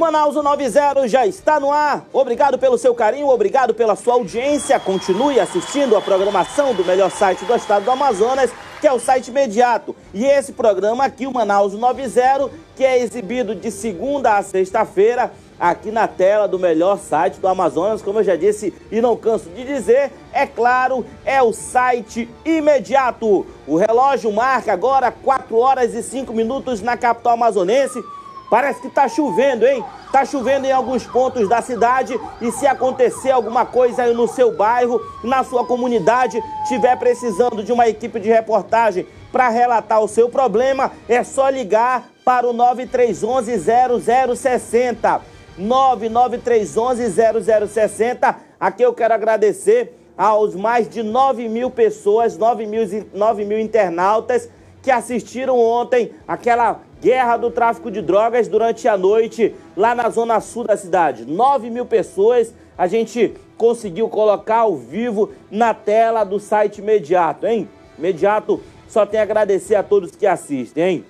Manaus 0.00 0.34
90 0.34 1.06
já 1.08 1.26
está 1.26 1.60
no 1.60 1.70
ar. 1.70 2.06
Obrigado 2.10 2.58
pelo 2.58 2.78
seu 2.78 2.94
carinho, 2.94 3.28
obrigado 3.28 3.74
pela 3.74 3.94
sua 3.94 4.14
audiência. 4.14 4.80
Continue 4.80 5.38
assistindo 5.38 5.94
a 5.94 6.00
programação 6.00 6.72
do 6.72 6.82
melhor 6.82 7.10
site 7.10 7.44
do 7.44 7.54
estado 7.54 7.84
do 7.84 7.90
Amazonas, 7.90 8.50
que 8.80 8.86
é 8.86 8.92
o 8.94 8.98
site 8.98 9.28
imediato. 9.28 9.94
E 10.14 10.24
esse 10.24 10.54
programa 10.54 11.04
aqui, 11.04 11.26
o 11.26 11.32
Manaus 11.34 11.74
90, 11.74 12.50
que 12.74 12.82
é 12.82 12.98
exibido 12.98 13.54
de 13.54 13.70
segunda 13.70 14.38
a 14.38 14.42
sexta-feira 14.42 15.30
aqui 15.60 15.90
na 15.90 16.08
tela 16.08 16.48
do 16.48 16.58
melhor 16.58 16.98
site 16.98 17.38
do 17.38 17.46
Amazonas, 17.46 18.00
como 18.00 18.20
eu 18.20 18.24
já 18.24 18.34
disse 18.34 18.72
e 18.90 19.02
não 19.02 19.14
canso 19.14 19.50
de 19.50 19.62
dizer, 19.62 20.10
é 20.32 20.46
claro, 20.46 21.04
é 21.26 21.42
o 21.42 21.52
site 21.52 22.26
imediato. 22.42 23.46
O 23.66 23.76
relógio 23.76 24.32
marca 24.32 24.72
agora 24.72 25.12
4 25.12 25.54
horas 25.58 25.92
e 25.92 26.02
5 26.02 26.32
minutos 26.32 26.80
na 26.80 26.96
capital 26.96 27.34
amazonense. 27.34 28.02
Parece 28.50 28.80
que 28.80 28.90
tá 28.90 29.08
chovendo, 29.08 29.64
hein? 29.64 29.84
Tá 30.10 30.24
chovendo 30.24 30.66
em 30.66 30.72
alguns 30.72 31.06
pontos 31.06 31.48
da 31.48 31.62
cidade 31.62 32.20
e 32.40 32.50
se 32.50 32.66
acontecer 32.66 33.30
alguma 33.30 33.64
coisa 33.64 34.02
aí 34.02 34.12
no 34.12 34.26
seu 34.26 34.56
bairro, 34.56 35.00
na 35.22 35.44
sua 35.44 35.64
comunidade, 35.64 36.42
tiver 36.66 36.96
precisando 36.96 37.62
de 37.62 37.72
uma 37.72 37.88
equipe 37.88 38.18
de 38.18 38.28
reportagem 38.28 39.06
para 39.30 39.48
relatar 39.48 40.00
o 40.00 40.08
seu 40.08 40.28
problema, 40.28 40.90
é 41.08 41.22
só 41.22 41.48
ligar 41.48 42.10
para 42.24 42.48
o 42.48 42.52
9311 42.52 44.36
0060. 44.36 45.20
99311 45.56 47.68
0060. 47.68 48.36
Aqui 48.58 48.82
eu 48.82 48.92
quero 48.92 49.14
agradecer 49.14 49.96
aos 50.16 50.56
mais 50.56 50.88
de 50.88 51.02
9 51.02 51.48
mil 51.48 51.70
pessoas, 51.70 52.36
9 52.36 52.66
mil, 52.66 53.06
9 53.14 53.44
mil 53.44 53.60
internautas 53.60 54.48
que 54.82 54.90
assistiram 54.90 55.58
ontem 55.58 56.12
aquela 56.26 56.80
guerra 57.00 57.36
do 57.36 57.50
tráfico 57.50 57.90
de 57.90 58.02
drogas 58.02 58.46
durante 58.46 58.86
a 58.86 58.96
noite 58.96 59.54
lá 59.76 59.94
na 59.94 60.10
zona 60.10 60.40
sul 60.40 60.64
da 60.64 60.76
cidade. 60.76 61.24
9 61.24 61.70
mil 61.70 61.86
pessoas 61.86 62.52
a 62.76 62.86
gente 62.86 63.34
conseguiu 63.56 64.08
colocar 64.08 64.60
ao 64.60 64.76
vivo 64.76 65.30
na 65.50 65.74
tela 65.74 66.24
do 66.24 66.38
site 66.38 66.78
imediato, 66.78 67.46
hein? 67.46 67.68
Imediato 67.98 68.60
só 68.88 69.04
tem 69.04 69.20
a 69.20 69.22
agradecer 69.22 69.74
a 69.74 69.82
todos 69.82 70.16
que 70.16 70.26
assistem, 70.26 70.84
hein? 70.84 71.04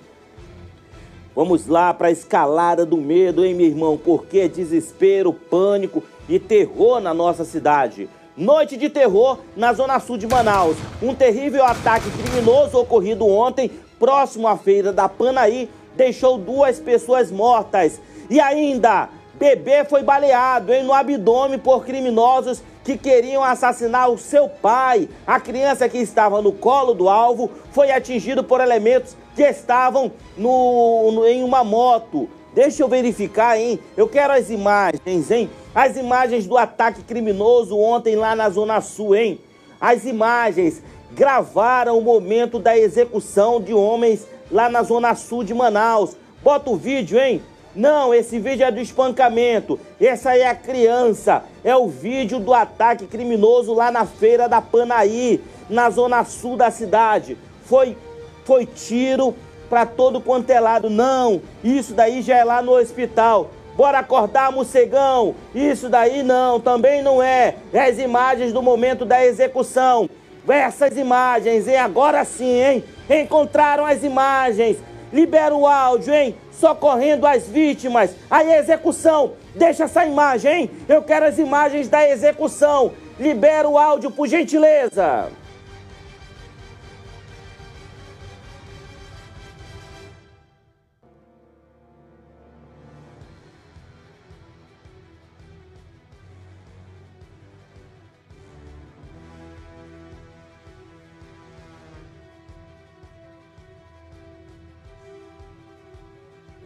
Vamos 1.34 1.66
lá 1.66 1.94
para 1.94 2.08
a 2.08 2.10
escalada 2.10 2.84
do 2.84 2.96
medo, 2.96 3.44
hein, 3.44 3.54
meu 3.54 3.66
irmão? 3.66 3.96
Porque 3.96 4.48
desespero, 4.48 5.32
pânico 5.32 6.02
e 6.28 6.38
terror 6.38 7.00
na 7.00 7.14
nossa 7.14 7.44
cidade. 7.44 8.08
Noite 8.36 8.76
de 8.76 8.88
terror 8.88 9.38
na 9.56 9.72
zona 9.72 10.00
sul 10.00 10.16
de 10.16 10.26
Manaus. 10.26 10.76
Um 11.00 11.14
terrível 11.14 11.64
ataque 11.64 12.10
criminoso 12.10 12.78
ocorrido 12.78 13.26
ontem, 13.26 13.70
próximo 13.98 14.48
à 14.48 14.56
feira 14.56 14.92
da 14.92 15.08
Panaí, 15.08 15.68
deixou 15.96 16.38
duas 16.38 16.78
pessoas 16.78 17.30
mortas. 17.30 18.00
E 18.28 18.40
ainda, 18.40 19.08
bebê 19.34 19.84
foi 19.84 20.02
baleado 20.02 20.72
hein, 20.72 20.82
no 20.84 20.92
abdômen 20.92 21.58
por 21.58 21.84
criminosos 21.84 22.62
que 22.84 22.96
queriam 22.96 23.44
assassinar 23.44 24.10
o 24.10 24.18
seu 24.18 24.48
pai. 24.48 25.08
A 25.26 25.38
criança 25.38 25.88
que 25.88 25.98
estava 25.98 26.40
no 26.40 26.52
colo 26.52 26.94
do 26.94 27.08
alvo 27.08 27.50
foi 27.72 27.90
atingido 27.90 28.42
por 28.42 28.60
elementos 28.60 29.16
que 29.34 29.42
estavam 29.42 30.12
no, 30.36 31.12
no, 31.12 31.26
em 31.26 31.44
uma 31.44 31.62
moto. 31.62 32.28
Deixa 32.52 32.82
eu 32.82 32.88
verificar, 32.88 33.58
hein? 33.58 33.78
Eu 33.96 34.08
quero 34.08 34.32
as 34.32 34.50
imagens, 34.50 35.30
hein? 35.30 35.48
As 35.74 35.96
imagens 35.96 36.46
do 36.46 36.58
ataque 36.58 37.02
criminoso 37.02 37.78
ontem 37.78 38.16
lá 38.16 38.34
na 38.34 38.50
Zona 38.50 38.80
Sul, 38.80 39.14
hein? 39.14 39.40
As 39.80 40.04
imagens 40.04 40.82
gravaram 41.12 41.98
o 41.98 42.02
momento 42.02 42.58
da 42.58 42.76
execução 42.76 43.60
de 43.60 43.72
homens 43.72 44.26
lá 44.50 44.68
na 44.68 44.82
Zona 44.82 45.14
Sul 45.14 45.44
de 45.44 45.54
Manaus. 45.54 46.16
Bota 46.42 46.70
o 46.70 46.76
vídeo, 46.76 47.18
hein? 47.18 47.42
Não, 47.74 48.12
esse 48.12 48.38
vídeo 48.38 48.66
é 48.66 48.70
do 48.70 48.80
espancamento. 48.80 49.78
Essa 50.00 50.36
é 50.36 50.46
a 50.46 50.54
criança. 50.54 51.44
É 51.62 51.76
o 51.76 51.88
vídeo 51.88 52.40
do 52.40 52.52
ataque 52.52 53.06
criminoso 53.06 53.72
lá 53.72 53.92
na 53.92 54.04
feira 54.04 54.48
da 54.48 54.60
Panaí, 54.60 55.40
na 55.68 55.88
zona 55.88 56.24
sul 56.24 56.56
da 56.56 56.70
cidade. 56.70 57.38
Foi, 57.64 57.96
foi 58.44 58.66
tiro 58.66 59.34
para 59.68 59.86
todo 59.86 60.20
quanto 60.20 60.50
é 60.50 60.58
lado. 60.58 60.90
Não, 60.90 61.40
isso 61.62 61.94
daí 61.94 62.22
já 62.22 62.38
é 62.38 62.44
lá 62.44 62.60
no 62.60 62.72
hospital. 62.72 63.50
Bora 63.76 64.00
acordar, 64.00 64.50
morcegão. 64.50 65.34
Isso 65.54 65.88
daí 65.88 66.24
não, 66.24 66.58
também 66.58 67.02
não 67.02 67.22
é. 67.22 67.54
É 67.72 67.88
as 67.88 67.98
imagens 67.98 68.52
do 68.52 68.60
momento 68.60 69.04
da 69.04 69.24
execução. 69.24 70.10
Essas 70.48 70.96
imagens, 70.96 71.68
hein? 71.68 71.76
Agora 71.76 72.24
sim, 72.24 72.60
hein? 72.60 72.84
Encontraram 73.10 73.84
as 73.84 74.04
imagens. 74.04 74.76
Libera 75.12 75.54
o 75.54 75.66
áudio, 75.66 76.14
hein? 76.14 76.36
Socorrendo 76.52 77.26
as 77.26 77.48
vítimas. 77.48 78.14
Aí, 78.30 78.52
execução. 78.52 79.32
Deixa 79.54 79.84
essa 79.84 80.06
imagem, 80.06 80.52
hein? 80.52 80.70
Eu 80.88 81.02
quero 81.02 81.26
as 81.26 81.38
imagens 81.38 81.88
da 81.88 82.08
execução. 82.08 82.92
Libera 83.18 83.68
o 83.68 83.76
áudio, 83.76 84.10
por 84.12 84.28
gentileza. 84.28 85.28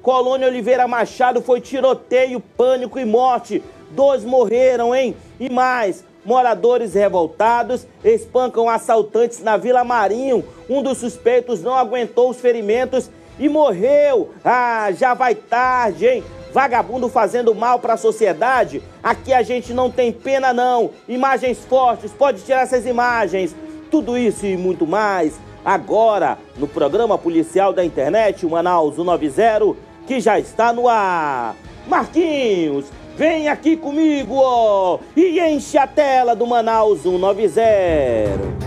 Colônia 0.04 0.48
Oliveira 0.48 0.86
Machado 0.86 1.40
foi 1.40 1.62
tiroteio, 1.62 2.38
pânico 2.38 2.98
e 2.98 3.06
morte. 3.06 3.62
Dois 3.92 4.22
morreram, 4.22 4.94
hein? 4.94 5.16
E 5.40 5.48
mais, 5.48 6.04
moradores 6.22 6.92
revoltados 6.92 7.86
espancam 8.04 8.68
assaltantes 8.68 9.42
na 9.42 9.56
Vila 9.56 9.82
Marinho. 9.82 10.44
Um 10.68 10.82
dos 10.82 10.98
suspeitos 10.98 11.62
não 11.62 11.74
aguentou 11.74 12.28
os 12.28 12.38
ferimentos 12.38 13.10
e 13.38 13.48
morreu. 13.48 14.30
Ah, 14.44 14.92
já 14.92 15.14
vai 15.14 15.34
tarde, 15.34 16.06
hein? 16.06 16.24
Vagabundo 16.52 17.08
fazendo 17.08 17.54
mal 17.54 17.78
para 17.78 17.94
a 17.94 17.96
sociedade. 17.96 18.82
Aqui 19.02 19.32
a 19.32 19.42
gente 19.42 19.72
não 19.72 19.90
tem 19.90 20.12
pena 20.12 20.52
não. 20.52 20.90
Imagens 21.08 21.64
fortes, 21.64 22.12
pode 22.12 22.42
tirar 22.42 22.60
essas 22.60 22.84
imagens. 22.84 23.56
Tudo 23.90 24.18
isso 24.18 24.44
e 24.44 24.54
muito 24.54 24.86
mais 24.86 25.40
agora 25.64 26.36
no 26.58 26.68
programa 26.68 27.16
policial 27.16 27.72
da 27.72 27.82
internet, 27.82 28.44
o 28.44 28.50
Manaus 28.50 28.96
190 28.96 29.93
que 30.06 30.20
já 30.20 30.38
está 30.38 30.72
no 30.72 30.88
ar. 30.88 31.56
Marquinhos, 31.86 32.86
vem 33.16 33.48
aqui 33.48 33.76
comigo 33.76 34.36
ó, 34.36 34.98
e 35.16 35.38
enche 35.40 35.76
a 35.76 35.86
tela 35.86 36.34
do 36.34 36.46
Manaus 36.46 37.02
190. 37.02 38.63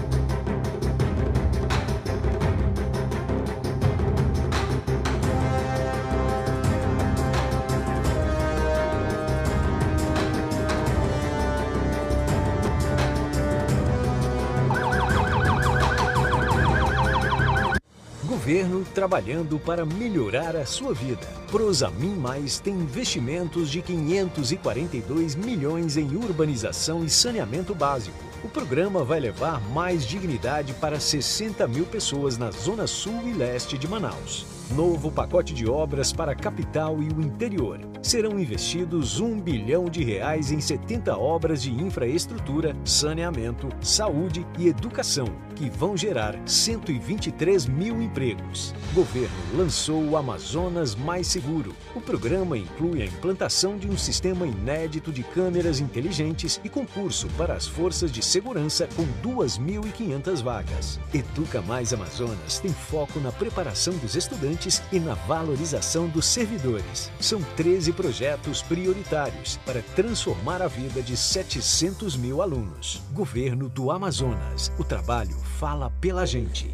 Trabalhando 18.98 19.60
para 19.60 19.86
melhorar 19.86 20.56
a 20.56 20.66
sua 20.66 20.92
vida. 20.92 21.28
Prosamin 21.52 22.16
Mais 22.16 22.60
tem 22.60 22.74
investimentos 22.74 23.70
de 23.70 23.80
542 23.80 25.36
milhões 25.36 25.98
em 25.98 26.16
urbanização 26.16 27.06
e 27.06 27.10
saneamento 27.10 27.76
básico. 27.76 28.18
O 28.44 28.50
programa 28.50 29.04
vai 29.04 29.20
levar 29.20 29.62
mais 29.70 30.04
dignidade 30.04 30.74
para 30.74 31.00
60 31.00 31.68
mil 31.68 31.86
pessoas 31.86 32.40
na 32.40 32.50
zona 32.50 32.88
sul 32.88 33.22
e 33.28 33.34
leste 33.34 33.78
de 33.78 33.88
Manaus. 33.88 34.57
Novo 34.76 35.10
pacote 35.10 35.54
de 35.54 35.66
obras 35.66 36.12
para 36.12 36.34
a 36.34 36.36
capital 36.36 37.02
e 37.02 37.08
o 37.08 37.22
interior. 37.22 37.80
Serão 38.02 38.38
investidos 38.38 39.20
um 39.20 39.40
bilhão 39.40 39.86
de 39.86 40.04
reais 40.04 40.52
em 40.52 40.60
70 40.60 41.18
obras 41.18 41.62
de 41.62 41.72
infraestrutura, 41.72 42.76
saneamento, 42.84 43.70
saúde 43.82 44.46
e 44.58 44.68
educação, 44.68 45.28
que 45.56 45.70
vão 45.70 45.96
gerar 45.96 46.38
123 46.46 47.66
mil 47.66 48.02
empregos. 48.02 48.76
Governo 48.94 49.36
lançou 49.56 50.04
o 50.04 50.18
Amazonas 50.18 50.96
Mais 50.96 51.28
Seguro. 51.28 51.74
O 51.96 52.02
programa 52.02 52.58
inclui 52.58 53.02
a 53.02 53.06
implantação 53.06 53.78
de 53.78 53.90
um 53.90 53.98
sistema 53.98 54.46
inédito 54.46 55.12
de 55.12 55.24
câmeras 55.24 55.80
inteligentes 55.80 56.60
e 56.64 56.70
concurso 56.70 57.28
para 57.38 57.54
as 57.54 57.66
forças 57.66 58.12
de 58.12 58.24
segurança 58.24 58.88
com 58.96 59.06
2.500 59.28 60.44
vagas. 60.44 61.00
Educa 61.14 61.62
Mais 61.62 61.94
Amazonas 61.94 62.60
tem 62.60 62.72
foco 62.72 63.20
na 63.20 63.32
preparação 63.32 63.94
dos 63.98 64.16
estudantes 64.16 64.57
estudantes 64.58 64.82
e 64.92 65.00
na 65.00 65.14
valorização 65.14 66.08
dos 66.08 66.26
servidores. 66.26 67.12
São 67.20 67.42
13 67.56 67.94
projetos 67.94 68.62
prioritários 68.62 69.58
para 69.66 69.82
transformar 69.96 70.62
a 70.62 70.68
vida 70.68 71.02
de 71.02 71.16
700 71.16 72.18
mil 72.18 72.42
alunos. 72.42 73.02
Governo 73.14 73.70
do 73.70 73.92
Amazonas. 73.92 74.72
O 74.80 74.84
trabalho 74.84 75.38
fala 75.60 75.92
pela 76.02 76.26
gente. 76.26 76.74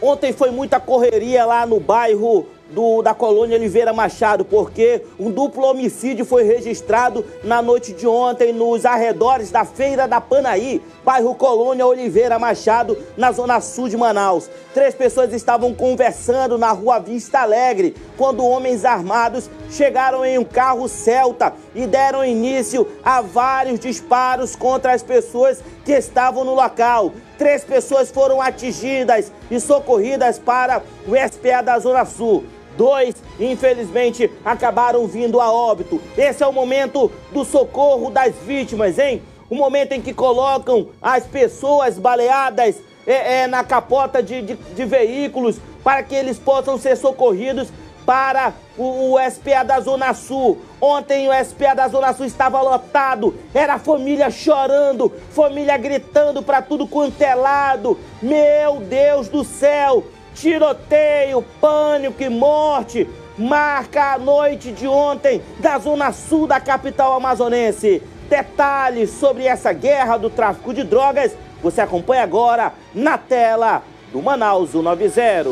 Ontem 0.00 0.32
foi 0.32 0.50
muita 0.50 0.78
correria 0.78 1.44
lá 1.44 1.66
no 1.66 1.80
bairro 1.80 2.46
do, 2.74 3.00
da 3.00 3.14
colônia 3.14 3.56
Oliveira 3.56 3.92
Machado, 3.92 4.44
porque 4.44 5.02
um 5.18 5.30
duplo 5.30 5.64
homicídio 5.64 6.24
foi 6.24 6.42
registrado 6.42 7.24
na 7.42 7.62
noite 7.62 7.92
de 7.92 8.06
ontem 8.06 8.52
nos 8.52 8.84
arredores 8.84 9.50
da 9.50 9.64
Feira 9.64 10.08
da 10.08 10.20
Panaí, 10.20 10.82
bairro 11.04 11.34
Colônia 11.34 11.86
Oliveira 11.86 12.38
Machado, 12.38 12.98
na 13.16 13.30
zona 13.30 13.60
sul 13.60 13.88
de 13.88 13.96
Manaus. 13.96 14.50
Três 14.74 14.94
pessoas 14.94 15.32
estavam 15.32 15.72
conversando 15.72 16.58
na 16.58 16.72
rua 16.72 16.98
Vista 16.98 17.40
Alegre 17.40 17.94
quando 18.16 18.44
homens 18.44 18.84
armados 18.84 19.48
chegaram 19.70 20.24
em 20.24 20.38
um 20.38 20.44
carro 20.44 20.88
Celta 20.88 21.52
e 21.74 21.86
deram 21.86 22.24
início 22.24 22.86
a 23.04 23.20
vários 23.20 23.78
disparos 23.78 24.56
contra 24.56 24.92
as 24.92 25.02
pessoas 25.02 25.62
que 25.84 25.92
estavam 25.92 26.44
no 26.44 26.54
local. 26.54 27.12
Três 27.38 27.62
pessoas 27.64 28.10
foram 28.10 28.40
atingidas 28.40 29.30
e 29.50 29.60
socorridas 29.60 30.38
para 30.38 30.82
o 31.06 31.12
SPA 31.16 31.62
da 31.62 31.78
Zona 31.78 32.04
Sul. 32.04 32.44
Dois, 32.76 33.14
infelizmente, 33.38 34.30
acabaram 34.44 35.06
vindo 35.06 35.40
a 35.40 35.52
óbito. 35.52 36.00
Esse 36.16 36.42
é 36.42 36.46
o 36.46 36.52
momento 36.52 37.10
do 37.32 37.44
socorro 37.44 38.10
das 38.10 38.34
vítimas, 38.46 38.98
hein? 38.98 39.22
O 39.48 39.54
momento 39.54 39.92
em 39.92 40.00
que 40.00 40.14
colocam 40.14 40.88
as 41.00 41.26
pessoas 41.26 41.98
baleadas 41.98 42.76
é, 43.06 43.42
é, 43.42 43.46
na 43.46 43.62
capota 43.62 44.22
de, 44.22 44.42
de, 44.42 44.54
de 44.54 44.84
veículos 44.84 45.58
para 45.82 46.02
que 46.02 46.14
eles 46.14 46.38
possam 46.38 46.78
ser 46.78 46.96
socorridos 46.96 47.68
para 48.06 48.52
o, 48.76 49.14
o, 49.14 49.30
SPA 49.30 49.62
da 49.62 49.80
Zona 49.80 50.12
Sul. 50.14 50.58
Ontem 50.80 51.28
o 51.28 51.44
SPA 51.44 51.74
da 51.74 51.88
Zona 51.88 52.12
Sul 52.12 52.26
estava 52.26 52.60
lotado, 52.60 53.34
era 53.54 53.78
família 53.78 54.30
chorando, 54.30 55.12
família 55.30 55.76
gritando 55.76 56.42
para 56.42 56.60
tudo 56.60 56.86
quanto 56.86 57.20
é 57.22 57.34
lado. 57.34 57.98
Meu 58.22 58.80
Deus 58.80 59.28
do 59.28 59.44
céu! 59.44 60.04
Tiroteio, 60.34 61.44
pânico 61.60 62.22
e 62.22 62.28
morte 62.28 63.08
marca 63.36 64.14
a 64.14 64.18
noite 64.18 64.70
de 64.70 64.86
ontem 64.86 65.42
da 65.58 65.78
Zona 65.78 66.12
Sul 66.12 66.46
da 66.46 66.60
capital 66.60 67.14
amazonense. 67.14 68.02
Detalhes 68.28 69.10
sobre 69.10 69.44
essa 69.44 69.72
guerra 69.72 70.16
do 70.16 70.30
tráfico 70.30 70.72
de 70.72 70.82
drogas 70.82 71.36
você 71.64 71.80
acompanha 71.80 72.22
agora 72.22 72.74
na 72.94 73.16
tela 73.16 73.82
do 74.12 74.20
Manaus 74.20 74.72
190. 74.72 75.48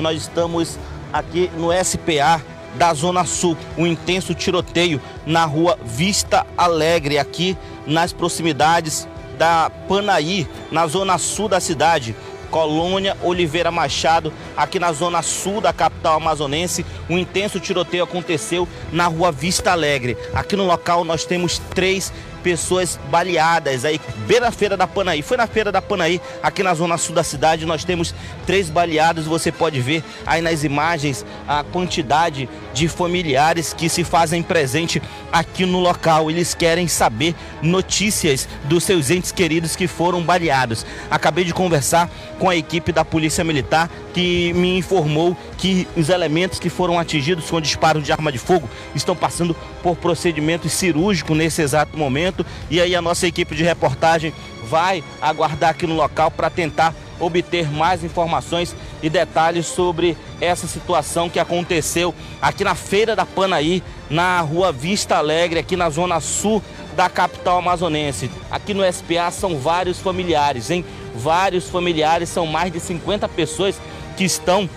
Nós 0.00 0.22
estamos 0.22 0.78
aqui 1.12 1.50
no 1.56 1.70
SPA 1.84 2.40
da 2.76 2.94
Zona 2.94 3.24
Sul, 3.24 3.56
um 3.76 3.84
intenso 3.84 4.32
tiroteio 4.32 5.00
na 5.28 5.44
rua 5.44 5.78
Vista 5.84 6.44
Alegre, 6.56 7.18
aqui 7.18 7.56
nas 7.86 8.12
proximidades 8.12 9.06
da 9.38 9.70
Panaí, 9.86 10.48
na 10.72 10.86
zona 10.86 11.18
sul 11.18 11.48
da 11.48 11.60
cidade. 11.60 12.16
Colônia 12.50 13.14
Oliveira 13.22 13.70
Machado, 13.70 14.32
aqui 14.56 14.78
na 14.78 14.90
zona 14.90 15.20
sul 15.20 15.60
da 15.60 15.70
capital 15.70 16.16
amazonense. 16.16 16.84
Um 17.08 17.18
intenso 17.18 17.60
tiroteio 17.60 18.04
aconteceu 18.04 18.66
na 18.90 19.06
rua 19.06 19.30
Vista 19.30 19.70
Alegre. 19.70 20.16
Aqui 20.32 20.56
no 20.56 20.64
local 20.64 21.04
nós 21.04 21.26
temos 21.26 21.58
três 21.74 22.10
pessoas 22.38 22.98
baleadas 23.10 23.84
aí, 23.84 24.00
bem 24.26 24.40
na 24.40 24.50
feira 24.50 24.76
da 24.76 24.86
Panaí. 24.86 25.22
Foi 25.22 25.36
na 25.36 25.46
feira 25.46 25.70
da 25.70 25.82
Panaí, 25.82 26.20
aqui 26.42 26.62
na 26.62 26.74
zona 26.74 26.96
sul 26.96 27.14
da 27.14 27.22
cidade, 27.22 27.66
nós 27.66 27.84
temos 27.84 28.14
três 28.46 28.70
baleados. 28.70 29.26
Você 29.26 29.52
pode 29.52 29.80
ver 29.80 30.02
aí 30.26 30.40
nas 30.40 30.64
imagens 30.64 31.24
a 31.46 31.62
quantidade 31.64 32.48
de 32.72 32.88
familiares 32.88 33.72
que 33.72 33.88
se 33.88 34.04
fazem 34.04 34.42
presente 34.42 35.02
aqui 35.32 35.66
no 35.66 35.80
local. 35.80 36.30
Eles 36.30 36.54
querem 36.54 36.88
saber 36.88 37.34
notícias 37.62 38.48
dos 38.64 38.84
seus 38.84 39.10
entes 39.10 39.32
queridos 39.32 39.76
que 39.76 39.86
foram 39.86 40.22
baleados. 40.22 40.86
Acabei 41.10 41.44
de 41.44 41.52
conversar 41.52 42.10
com 42.38 42.48
a 42.48 42.56
equipe 42.56 42.92
da 42.92 43.04
Polícia 43.04 43.42
Militar 43.44 43.90
que 44.18 44.52
me 44.52 44.76
informou 44.76 45.36
que 45.56 45.86
os 45.96 46.08
elementos 46.08 46.58
que 46.58 46.68
foram 46.68 46.98
atingidos 46.98 47.48
com 47.48 47.60
disparos 47.60 48.02
de 48.02 48.10
arma 48.10 48.32
de 48.32 48.38
fogo 48.38 48.68
estão 48.92 49.14
passando 49.14 49.54
por 49.80 49.94
procedimento 49.94 50.68
cirúrgico 50.68 51.36
nesse 51.36 51.62
exato 51.62 51.96
momento. 51.96 52.44
E 52.68 52.80
aí 52.80 52.96
a 52.96 53.00
nossa 53.00 53.28
equipe 53.28 53.54
de 53.54 53.62
reportagem 53.62 54.34
vai 54.64 55.04
aguardar 55.22 55.70
aqui 55.70 55.86
no 55.86 55.94
local 55.94 56.32
para 56.32 56.50
tentar 56.50 56.92
obter 57.20 57.70
mais 57.70 58.02
informações 58.02 58.74
e 59.00 59.08
detalhes 59.08 59.66
sobre 59.66 60.16
essa 60.40 60.66
situação 60.66 61.30
que 61.30 61.38
aconteceu 61.38 62.12
aqui 62.42 62.64
na 62.64 62.74
Feira 62.74 63.14
da 63.14 63.24
Panaí, 63.24 63.84
na 64.10 64.40
rua 64.40 64.72
Vista 64.72 65.16
Alegre, 65.16 65.60
aqui 65.60 65.76
na 65.76 65.90
zona 65.90 66.18
sul 66.18 66.60
da 66.96 67.08
capital 67.08 67.58
amazonense. 67.58 68.28
Aqui 68.50 68.74
no 68.74 68.82
SPA 68.92 69.30
são 69.30 69.58
vários 69.58 70.00
familiares, 70.00 70.72
hein? 70.72 70.84
Vários 71.14 71.68
familiares, 71.68 72.28
são 72.28 72.46
mais 72.46 72.72
de 72.72 72.80
50 72.80 73.28
pessoas 73.28 73.80
que 74.18 74.24
estão 74.24 74.68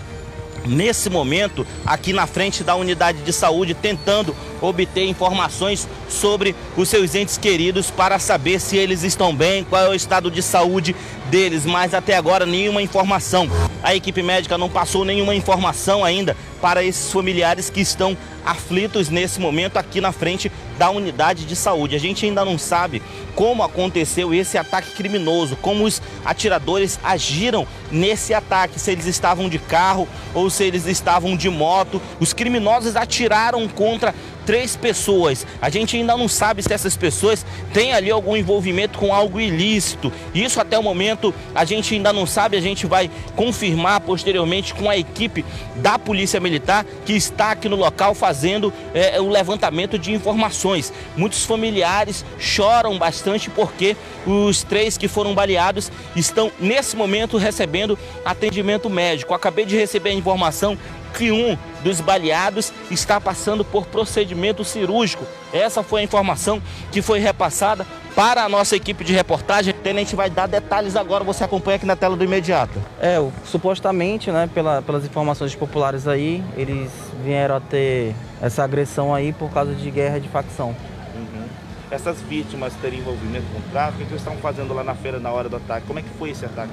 nesse 0.64 1.10
momento 1.10 1.66
aqui 1.84 2.12
na 2.12 2.28
frente 2.28 2.62
da 2.62 2.76
unidade 2.76 3.22
de 3.22 3.32
saúde 3.32 3.74
tentando 3.74 4.36
obter 4.62 5.04
informações 5.04 5.86
sobre 6.08 6.54
os 6.76 6.88
seus 6.88 7.14
entes 7.14 7.36
queridos 7.36 7.90
para 7.90 8.18
saber 8.18 8.60
se 8.60 8.76
eles 8.76 9.02
estão 9.02 9.34
bem, 9.34 9.64
qual 9.64 9.82
é 9.82 9.88
o 9.88 9.94
estado 9.94 10.30
de 10.30 10.42
saúde 10.42 10.96
deles, 11.28 11.66
mas 11.66 11.92
até 11.92 12.16
agora 12.16 12.46
nenhuma 12.46 12.80
informação. 12.80 13.48
A 13.82 13.94
equipe 13.94 14.22
médica 14.22 14.56
não 14.56 14.70
passou 14.70 15.04
nenhuma 15.04 15.34
informação 15.34 16.04
ainda 16.04 16.36
para 16.60 16.84
esses 16.84 17.12
familiares 17.12 17.68
que 17.68 17.80
estão 17.80 18.16
aflitos 18.44 19.08
nesse 19.08 19.40
momento 19.40 19.76
aqui 19.76 20.00
na 20.00 20.12
frente 20.12 20.50
da 20.78 20.90
unidade 20.90 21.44
de 21.44 21.56
saúde. 21.56 21.96
A 21.96 21.98
gente 21.98 22.24
ainda 22.24 22.44
não 22.44 22.58
sabe 22.58 23.02
como 23.34 23.62
aconteceu 23.62 24.32
esse 24.34 24.58
ataque 24.58 24.92
criminoso, 24.92 25.56
como 25.56 25.84
os 25.84 26.00
atiradores 26.24 26.98
agiram 27.02 27.66
nesse 27.90 28.34
ataque, 28.34 28.78
se 28.78 28.90
eles 28.90 29.06
estavam 29.06 29.48
de 29.48 29.58
carro 29.58 30.08
ou 30.34 30.50
se 30.50 30.64
eles 30.64 30.86
estavam 30.86 31.36
de 31.36 31.48
moto. 31.48 32.00
Os 32.20 32.32
criminosos 32.32 32.96
atiraram 32.96 33.66
contra 33.68 34.14
três 34.44 34.76
pessoas. 34.76 35.46
A 35.60 35.70
gente 35.70 35.96
ainda 35.96 36.16
não 36.16 36.28
sabe 36.28 36.62
se 36.62 36.72
essas 36.72 36.96
pessoas 36.96 37.44
têm 37.72 37.92
ali 37.92 38.10
algum 38.10 38.36
envolvimento 38.36 38.98
com 38.98 39.14
algo 39.14 39.40
ilícito. 39.40 40.12
Isso 40.34 40.60
até 40.60 40.78
o 40.78 40.82
momento 40.82 41.34
a 41.54 41.64
gente 41.64 41.94
ainda 41.94 42.12
não 42.12 42.26
sabe, 42.26 42.56
a 42.56 42.60
gente 42.60 42.86
vai 42.86 43.10
confirmar 43.36 44.00
posteriormente 44.00 44.74
com 44.74 44.88
a 44.88 44.96
equipe 44.96 45.44
da 45.76 45.98
Polícia 45.98 46.40
Militar 46.40 46.84
que 47.04 47.12
está 47.12 47.52
aqui 47.52 47.68
no 47.68 47.76
local 47.76 48.14
fazendo 48.14 48.72
é, 48.94 49.20
o 49.20 49.28
levantamento 49.28 49.98
de 49.98 50.12
informações. 50.12 50.92
Muitos 51.16 51.44
familiares 51.44 52.24
choram 52.38 52.98
bastante 52.98 53.50
porque 53.50 53.96
os 54.26 54.62
três 54.62 54.96
que 54.96 55.08
foram 55.08 55.34
baleados 55.34 55.90
estão 56.14 56.50
nesse 56.60 56.96
momento 56.96 57.36
recebendo 57.36 57.98
atendimento 58.24 58.88
médico. 58.88 59.34
Acabei 59.34 59.64
de 59.64 59.76
receber 59.76 60.10
a 60.10 60.14
informação 60.14 60.76
que 61.16 61.30
um 61.30 61.56
dos 61.82 62.00
baleados 62.00 62.72
está 62.90 63.20
passando 63.20 63.64
por 63.64 63.86
procedimento 63.86 64.64
cirúrgico. 64.64 65.26
Essa 65.52 65.82
foi 65.82 66.00
a 66.00 66.04
informação 66.04 66.62
que 66.90 67.02
foi 67.02 67.18
repassada 67.18 67.86
para 68.14 68.44
a 68.44 68.48
nossa 68.48 68.76
equipe 68.76 69.04
de 69.04 69.12
reportagem. 69.12 69.72
O 69.72 69.76
tenente 69.76 70.14
vai 70.14 70.30
dar 70.30 70.46
detalhes 70.46 70.96
agora, 70.96 71.24
você 71.24 71.44
acompanha 71.44 71.76
aqui 71.76 71.86
na 71.86 71.96
tela 71.96 72.16
do 72.16 72.24
imediato. 72.24 72.78
É, 73.00 73.16
supostamente, 73.44 74.30
né, 74.30 74.48
pela, 74.52 74.82
pelas 74.82 75.04
informações 75.04 75.54
populares 75.54 76.06
aí, 76.06 76.42
eles 76.56 76.90
vieram 77.24 77.56
a 77.56 77.60
ter 77.60 78.14
essa 78.40 78.64
agressão 78.64 79.14
aí 79.14 79.32
por 79.32 79.50
causa 79.50 79.74
de 79.74 79.90
guerra 79.90 80.18
de 80.18 80.28
facção. 80.28 80.74
Uhum. 81.14 81.44
Essas 81.90 82.20
vítimas 82.20 82.72
teriam 82.80 83.00
envolvimento 83.00 83.46
com 83.52 83.60
tráfico, 83.70 84.02
o 84.02 84.06
que 84.06 84.12
eles 84.12 84.22
estavam 84.22 84.38
fazendo 84.40 84.72
lá 84.74 84.84
na 84.84 84.94
feira 84.94 85.18
na 85.18 85.30
hora 85.30 85.48
do 85.48 85.56
ataque? 85.56 85.86
Como 85.86 85.98
é 85.98 86.02
que 86.02 86.10
foi 86.18 86.30
esse 86.30 86.44
ataque? 86.44 86.72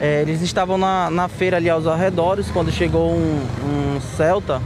É, 0.00 0.22
eles 0.22 0.40
estavam 0.40 0.78
na, 0.78 1.10
na 1.10 1.28
feira 1.28 1.58
ali 1.58 1.68
aos 1.68 1.86
arredores 1.86 2.50
quando 2.50 2.72
chegou 2.72 3.12
um, 3.12 3.46
um 3.64 4.00
Celta 4.16 4.62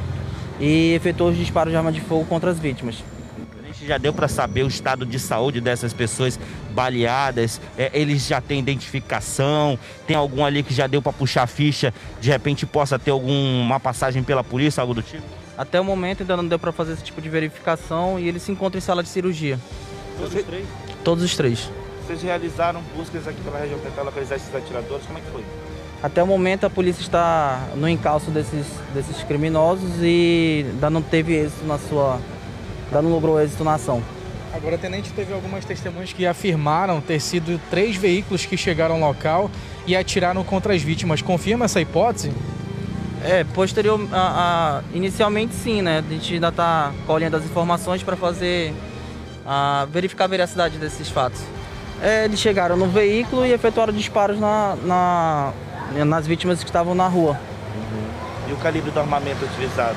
e 0.60 0.92
efetuou 0.94 1.30
os 1.30 1.36
disparos 1.36 1.72
de 1.72 1.76
arma 1.76 1.90
de 1.90 2.00
fogo 2.00 2.24
contra 2.24 2.52
as 2.52 2.58
vítimas. 2.58 3.02
A 3.60 3.66
gente 3.66 3.84
já 3.84 3.98
deu 3.98 4.12
para 4.12 4.28
saber 4.28 4.62
o 4.62 4.68
estado 4.68 5.04
de 5.04 5.18
saúde 5.18 5.60
dessas 5.60 5.92
pessoas 5.92 6.38
baleadas? 6.70 7.60
É, 7.76 7.90
eles 7.92 8.24
já 8.24 8.40
têm 8.40 8.60
identificação? 8.60 9.76
Tem 10.06 10.16
algum 10.16 10.44
ali 10.44 10.62
que 10.62 10.72
já 10.72 10.86
deu 10.86 11.02
para 11.02 11.12
puxar 11.12 11.42
a 11.42 11.46
ficha? 11.48 11.92
De 12.20 12.30
repente 12.30 12.64
possa 12.64 12.96
ter 12.96 13.10
alguma 13.10 13.80
passagem 13.80 14.22
pela 14.22 14.44
polícia, 14.44 14.80
algo 14.80 14.94
do 14.94 15.02
tipo? 15.02 15.24
Até 15.58 15.80
o 15.80 15.84
momento 15.84 16.20
ainda 16.20 16.36
não 16.36 16.46
deu 16.46 16.60
para 16.60 16.70
fazer 16.70 16.92
esse 16.92 17.02
tipo 17.02 17.20
de 17.20 17.28
verificação 17.28 18.20
e 18.20 18.28
eles 18.28 18.42
se 18.42 18.52
encontram 18.52 18.78
em 18.78 18.82
sala 18.82 19.02
de 19.02 19.08
cirurgia. 19.08 19.58
Todos 20.16 20.34
os 20.34 20.44
três? 20.44 20.66
Todos 21.02 21.24
os 21.24 21.36
três. 21.36 21.70
Vocês 22.06 22.22
realizaram 22.22 22.82
buscas 22.94 23.26
aqui 23.26 23.40
pela 23.40 23.58
região 23.58 23.78
tentar 23.78 24.02
localizar 24.02 24.36
esses 24.36 24.54
atiradores, 24.54 25.06
como 25.06 25.18
é 25.18 25.22
que 25.22 25.30
foi? 25.30 25.44
Até 26.02 26.22
o 26.22 26.26
momento 26.26 26.66
a 26.66 26.70
polícia 26.70 27.00
está 27.00 27.66
no 27.76 27.88
encalço 27.88 28.30
desses, 28.30 28.66
desses 28.92 29.22
criminosos 29.22 29.90
e 30.02 30.66
ainda 30.68 30.90
não 30.90 31.00
teve 31.00 31.34
êxito 31.34 31.64
na 31.64 31.78
sua. 31.78 32.20
ainda 32.88 33.00
não 33.00 33.10
logrou 33.10 33.40
êxito 33.40 33.64
na 33.64 33.74
ação. 33.74 34.02
Agora, 34.52 34.76
Tenente, 34.76 35.10
teve 35.14 35.32
algumas 35.32 35.64
testemunhas 35.64 36.12
que 36.12 36.26
afirmaram 36.26 37.00
ter 37.00 37.20
sido 37.20 37.58
três 37.70 37.96
veículos 37.96 38.44
que 38.44 38.56
chegaram 38.56 39.02
ao 39.02 39.08
local 39.08 39.50
e 39.86 39.96
atiraram 39.96 40.44
contra 40.44 40.74
as 40.74 40.82
vítimas. 40.82 41.22
Confirma 41.22 41.64
essa 41.64 41.80
hipótese? 41.80 42.30
É, 43.24 43.42
posterior, 43.42 43.98
a, 44.12 44.82
a, 44.82 44.82
inicialmente 44.94 45.54
sim, 45.54 45.80
né? 45.80 46.04
A 46.06 46.12
gente 46.12 46.34
ainda 46.34 46.48
está 46.48 46.92
colhendo 47.06 47.36
as 47.36 47.44
informações 47.44 48.02
para 48.02 48.14
fazer, 48.14 48.74
a, 49.46 49.88
verificar 49.90 50.24
a 50.24 50.28
veracidade 50.28 50.76
desses 50.76 51.08
fatos. 51.08 51.40
É, 52.02 52.24
eles 52.24 52.40
chegaram 52.40 52.76
no 52.76 52.86
veículo 52.86 53.46
e 53.46 53.52
efetuaram 53.52 53.92
disparos 53.92 54.38
na, 54.38 54.76
na, 54.82 55.52
nas 56.04 56.26
vítimas 56.26 56.60
que 56.60 56.68
estavam 56.68 56.94
na 56.94 57.08
rua. 57.08 57.38
E 58.48 58.52
o 58.52 58.56
calibre 58.56 58.90
do 58.90 59.00
armamento 59.00 59.44
utilizado? 59.44 59.96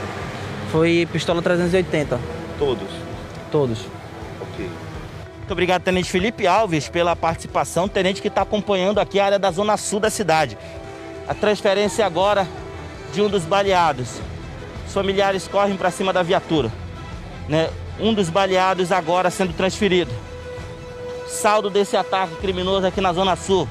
Foi 0.72 1.08
pistola 1.12 1.42
380. 1.42 2.20
Todos? 2.58 2.88
Todos. 3.52 3.86
Ok. 4.42 4.70
Muito 5.38 5.52
obrigado, 5.52 5.82
Tenente 5.82 6.10
Felipe 6.10 6.46
Alves, 6.46 6.90
pela 6.90 7.16
participação. 7.16 7.88
Tenente 7.88 8.22
que 8.22 8.28
está 8.28 8.42
acompanhando 8.42 9.00
aqui 9.00 9.20
a 9.20 9.26
área 9.26 9.40
da 9.40 9.52
zona 9.52 9.78
sul 9.78 10.00
da 10.00 10.10
cidade. 10.10 10.58
A 11.28 11.34
transferência 11.34 12.06
agora 12.06 12.48
de 13.14 13.22
um 13.22 13.30
dos 13.30 13.44
baleados. 13.44 14.20
Os 14.86 14.94
familiares 14.94 15.48
correm 15.48 15.76
para 15.76 15.92
cima 15.92 16.14
da 16.14 16.24
viatura. 16.24 16.72
Né? 17.48 17.70
Um 18.00 18.14
dos 18.14 18.30
baleados 18.30 18.92
agora 18.92 19.30
sendo 19.30 19.54
transferido. 19.54 20.12
Saldo 21.28 21.70
desse 21.70 21.96
ataque 21.98 22.36
criminoso 22.36 22.88
aqui 22.88 23.02
na 23.02 23.14
Zona 23.14 23.36
Sul. 23.36 23.68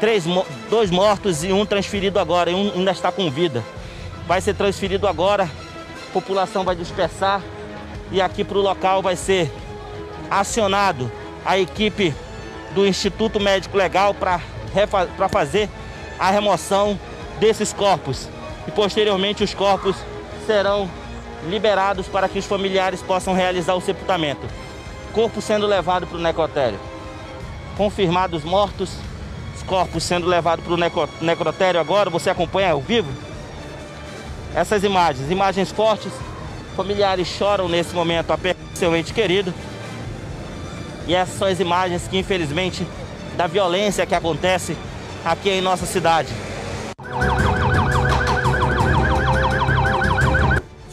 Três, 0.00 0.24
dois 0.68 0.90
mortos 0.90 1.44
e 1.44 1.52
um 1.52 1.64
transferido 1.64 2.18
agora, 2.18 2.50
e 2.50 2.54
um 2.54 2.72
ainda 2.74 2.90
está 2.90 3.12
com 3.12 3.30
vida. 3.30 3.62
Vai 4.26 4.40
ser 4.40 4.54
transferido 4.54 5.06
agora, 5.06 5.44
a 5.44 6.12
população 6.12 6.64
vai 6.64 6.74
dispersar 6.74 7.40
e 8.10 8.20
aqui 8.20 8.42
para 8.44 8.58
o 8.58 8.60
local 8.60 9.00
vai 9.00 9.16
ser 9.16 9.50
acionado 10.30 11.10
a 11.44 11.58
equipe 11.58 12.14
do 12.74 12.86
Instituto 12.86 13.38
Médico 13.38 13.76
Legal 13.76 14.12
para 14.14 14.40
fazer 15.28 15.68
a 16.18 16.30
remoção 16.30 16.98
desses 17.38 17.72
corpos. 17.72 18.28
E 18.66 18.70
posteriormente 18.70 19.44
os 19.44 19.54
corpos 19.54 19.96
serão 20.46 20.90
liberados 21.48 22.08
para 22.08 22.28
que 22.28 22.38
os 22.38 22.44
familiares 22.44 23.02
possam 23.02 23.34
realizar 23.34 23.74
o 23.74 23.80
sepultamento. 23.80 24.46
Corpo 25.12 25.40
sendo 25.40 25.66
levado 25.66 26.06
para 26.06 26.16
o 26.16 26.20
necrotério. 26.20 26.78
Confirmados 27.76 28.44
mortos, 28.44 28.90
os 29.54 29.62
corpos 29.62 30.02
sendo 30.02 30.26
levados 30.26 30.64
para 30.64 30.74
o 30.74 31.24
necrotério 31.24 31.80
agora, 31.80 32.08
você 32.10 32.30
acompanha 32.30 32.72
ao 32.72 32.80
vivo? 32.80 33.08
Essas 34.54 34.84
imagens, 34.84 35.30
imagens 35.30 35.70
fortes, 35.70 36.12
familiares 36.76 37.26
choram 37.26 37.68
nesse 37.68 37.94
momento 37.94 38.30
a 38.32 38.38
perda 38.38 38.60
do 38.70 38.78
seu 38.78 38.94
ente 38.96 39.12
querido. 39.12 39.52
E 41.06 41.14
essas 41.14 41.38
são 41.38 41.48
as 41.48 41.60
imagens 41.60 42.06
que, 42.08 42.18
infelizmente, 42.18 42.86
da 43.36 43.46
violência 43.46 44.06
que 44.06 44.14
acontece 44.14 44.76
aqui 45.24 45.50
em 45.50 45.60
nossa 45.60 45.86
cidade. 45.86 46.28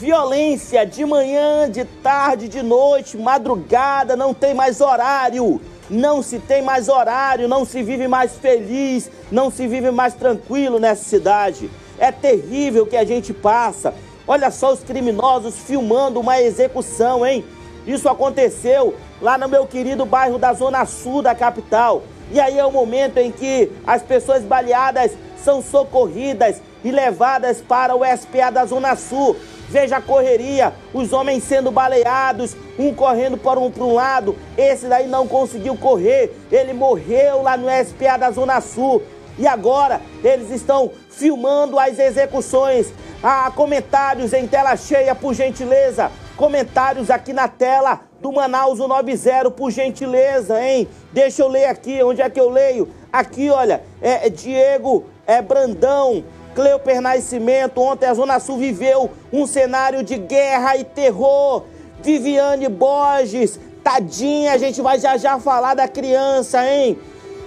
Violência 0.10 0.88
de 0.88 1.06
manhã, 1.06 1.70
de 1.70 1.86
tarde, 1.86 2.48
de 2.48 2.64
noite, 2.64 3.16
madrugada, 3.16 4.16
não 4.16 4.34
tem 4.34 4.56
mais 4.56 4.82
horário. 4.82 5.62
Não 5.88 6.24
se 6.24 6.40
tem 6.40 6.64
mais 6.64 6.90
horário, 6.90 7.48
não 7.48 7.64
se 7.64 7.84
vive 7.84 8.08
mais 8.08 8.36
feliz, 8.36 9.08
não 9.32 9.52
se 9.52 9.68
vive 9.68 9.92
mais 9.92 10.16
tranquilo 10.16 10.80
nessa 10.80 11.04
cidade. 11.04 11.70
É 12.00 12.12
terrível 12.12 12.86
o 12.86 12.88
que 12.88 12.98
a 12.98 13.06
gente 13.06 13.32
passa. 13.32 13.94
Olha 14.28 14.50
só 14.50 14.74
os 14.74 14.80
criminosos 14.80 15.60
filmando 15.60 16.20
uma 16.20 16.42
execução, 16.42 17.24
hein? 17.24 17.46
Isso 17.86 18.10
aconteceu 18.10 18.96
lá 19.22 19.38
no 19.38 19.48
meu 19.48 19.68
querido 19.68 20.08
bairro 20.08 20.40
da 20.40 20.54
Zona 20.54 20.88
Sul 20.88 21.22
da 21.22 21.36
capital. 21.36 22.02
E 22.32 22.40
aí 22.40 22.58
é 22.58 22.66
o 22.66 22.72
momento 22.72 23.20
em 23.20 23.32
que 23.32 23.72
as 23.86 24.02
pessoas 24.02 24.42
baleadas 24.42 25.12
são 25.38 25.62
socorridas 25.62 26.60
e 26.84 26.90
levadas 26.90 27.62
para 27.62 27.96
o 27.96 28.02
SPA 28.04 28.50
da 28.50 28.66
Zona 28.66 28.96
Sul. 28.96 29.36
Veja 29.70 29.98
a 29.98 30.02
correria, 30.02 30.74
os 30.92 31.14
homens 31.14 31.44
sendo 31.44 31.70
baleados, 31.70 32.58
um 32.78 32.92
correndo 32.94 33.38
para 33.38 33.60
um, 33.60 33.70
para 33.70 33.84
um 33.84 33.94
lado, 33.94 34.36
esse 34.58 34.88
daí 34.88 35.06
não 35.08 35.28
conseguiu 35.28 35.78
correr, 35.78 36.36
ele 36.52 36.74
morreu 36.74 37.44
lá 37.44 37.56
no 37.56 37.68
SPA 37.86 38.18
da 38.18 38.32
Zona 38.32 38.60
Sul. 38.62 39.04
E 39.38 39.46
agora 39.48 40.02
eles 40.24 40.50
estão 40.50 40.92
filmando 41.10 41.80
as 41.80 42.00
execuções. 42.00 42.92
Ah, 43.24 43.52
comentários 43.56 44.34
em 44.34 44.48
tela 44.48 44.76
cheia, 44.76 45.14
por 45.14 45.34
gentileza. 45.34 46.12
Comentários 46.36 47.12
aqui 47.12 47.32
na 47.32 47.48
tela 47.48 48.02
do 48.20 48.32
Manaus 48.32 48.80
90, 48.80 49.52
por 49.52 49.72
gentileza, 49.72 50.62
hein? 50.62 50.88
Deixa 51.14 51.42
eu 51.44 51.48
ler 51.48 51.66
aqui, 51.66 52.02
onde 52.04 52.22
é 52.22 52.30
que 52.30 52.40
eu 52.40 52.50
leio? 52.50 52.90
Aqui, 53.14 53.50
olha, 53.50 53.84
é, 54.02 54.28
é 54.28 54.30
Diego 54.30 55.06
é 55.30 55.44
Brandão, 55.44 56.24
Cleuper 56.56 57.02
Nascimento. 57.02 57.82
Ontem 57.82 58.06
a 58.06 58.14
Zona 58.14 58.40
Sul 58.40 58.58
viveu 58.58 59.12
um 59.32 59.46
cenário 59.46 60.04
de 60.04 60.18
guerra 60.18 60.78
e 60.78 60.84
terror. 60.84 61.64
Viviane 62.02 62.70
Borges, 62.70 63.60
tadinha, 63.84 64.54
a 64.54 64.58
gente 64.58 64.82
vai 64.82 65.00
já 65.00 65.18
já 65.18 65.40
falar 65.40 65.74
da 65.74 65.88
criança, 65.88 66.66
hein? 66.66 66.98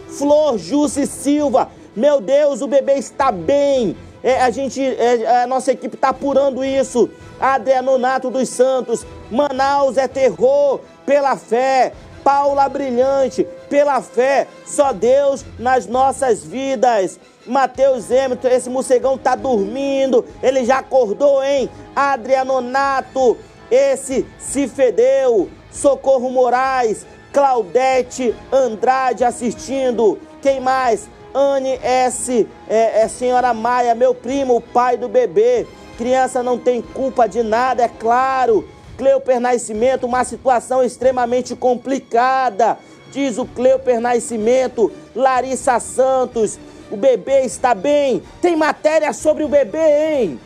Flor 0.08 0.58
Jusce 0.58 1.06
Silva, 1.06 1.70
meu 1.96 2.20
Deus, 2.20 2.60
o 2.60 2.66
bebê 2.66 2.94
está 2.94 3.32
bem. 3.32 3.96
É, 4.22 4.40
a 4.40 4.50
gente, 4.50 4.80
é, 4.80 5.42
a 5.42 5.46
nossa 5.46 5.72
equipe 5.72 5.96
está 5.96 6.10
apurando 6.10 6.64
isso. 6.64 7.10
Adriano 7.40 7.98
Nato 7.98 8.30
dos 8.30 8.48
Santos, 8.48 9.04
Manaus 9.30 9.96
é 9.96 10.06
terror 10.06 10.80
pela 11.04 11.36
fé. 11.36 11.92
Paula 12.22 12.68
Brilhante, 12.68 13.44
pela 13.68 14.00
fé, 14.00 14.46
só 14.64 14.92
Deus 14.92 15.44
nas 15.58 15.86
nossas 15.86 16.44
vidas. 16.44 17.18
Matheus 17.46 18.10
Emerson, 18.10 18.48
esse 18.48 18.70
morcegão 18.70 19.18
tá 19.18 19.34
dormindo, 19.34 20.24
ele 20.42 20.64
já 20.64 20.78
acordou, 20.78 21.42
hein? 21.42 21.68
Adriano 21.94 22.60
Nato, 22.60 23.36
esse 23.70 24.26
se 24.38 24.68
fedeu. 24.68 25.48
Socorro 25.70 26.30
Moraes, 26.30 27.06
Claudete 27.32 28.34
Andrade 28.52 29.24
assistindo. 29.24 30.18
Quem 30.42 30.60
mais? 30.60 31.08
Anne 31.34 31.78
S. 31.82 32.46
É, 32.68 33.02
é, 33.02 33.08
senhora 33.08 33.54
Maia, 33.54 33.94
meu 33.94 34.14
primo, 34.14 34.56
o 34.56 34.60
pai 34.60 34.96
do 34.96 35.08
bebê. 35.08 35.66
Criança 35.96 36.42
não 36.42 36.58
tem 36.58 36.82
culpa 36.82 37.26
de 37.26 37.42
nada, 37.42 37.84
é 37.84 37.88
claro. 37.88 38.68
Cleuper 38.98 39.40
Nascimento, 39.40 40.04
uma 40.04 40.24
situação 40.24 40.82
extremamente 40.82 41.56
complicada. 41.56 42.78
Diz 43.10 43.38
o 43.38 43.46
Cleuper 43.46 44.00
Nascimento, 44.00 44.92
Larissa 45.14 45.80
Santos, 45.80 46.58
o 46.92 46.96
bebê 46.96 47.40
está 47.40 47.74
bem. 47.74 48.22
Tem 48.42 48.54
matéria 48.54 49.12
sobre 49.14 49.42
o 49.42 49.48
bebê, 49.48 49.78
hein? 49.78 50.40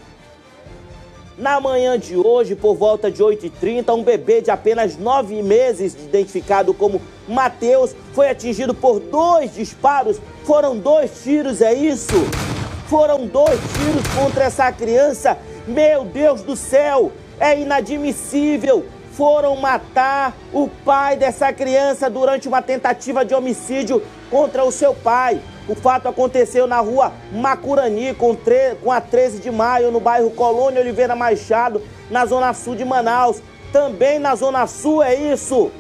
Na 1.36 1.60
manhã 1.60 1.98
de 1.98 2.16
hoje, 2.16 2.54
por 2.54 2.76
volta 2.76 3.10
de 3.10 3.22
8h30, 3.22 3.92
um 3.92 4.02
bebê 4.02 4.40
de 4.40 4.50
apenas 4.50 4.96
9 4.96 5.42
meses, 5.42 5.94
identificado 5.94 6.72
como 6.72 7.02
Mateus, 7.28 7.94
foi 8.14 8.30
atingido 8.30 8.72
por 8.72 9.00
dois 9.00 9.54
disparos. 9.54 10.18
Foram 10.44 10.78
dois 10.78 11.10
tiros, 11.22 11.60
é 11.60 11.74
isso? 11.74 12.14
Foram 12.88 13.26
dois 13.26 13.58
tiros 13.58 14.06
contra 14.14 14.44
essa 14.44 14.70
criança. 14.70 15.36
Meu 15.66 16.04
Deus 16.04 16.42
do 16.42 16.54
céu, 16.54 17.10
é 17.40 17.58
inadmissível. 17.60 18.86
Foram 19.12 19.56
matar 19.56 20.36
o 20.52 20.68
pai 20.68 21.16
dessa 21.16 21.52
criança 21.52 22.08
durante 22.08 22.46
uma 22.46 22.62
tentativa 22.62 23.24
de 23.24 23.34
homicídio 23.34 24.00
contra 24.30 24.64
o 24.64 24.70
seu 24.70 24.94
pai. 24.94 25.40
O 25.68 25.75
fato 25.75 26.08
aconteceu 26.08 26.66
na 26.66 26.78
rua 26.78 27.12
Macurani, 27.32 28.14
com, 28.14 28.37
com 28.82 28.92
a 28.92 29.00
13 29.00 29.40
de 29.40 29.50
maio, 29.50 29.90
no 29.90 29.99
bairro 29.99 30.30
Colônia 30.30 30.80
Oliveira 30.80 31.16
Machado, 31.16 31.82
na 32.11 32.25
zona 32.25 32.54
sul 32.54 32.76
de 32.76 32.85
Manaus. 32.85 33.42
Também 33.73 34.18
na 34.18 34.35
zona 34.37 34.66
sul 34.66 35.02
é 35.02 35.14
isso. 35.14 35.73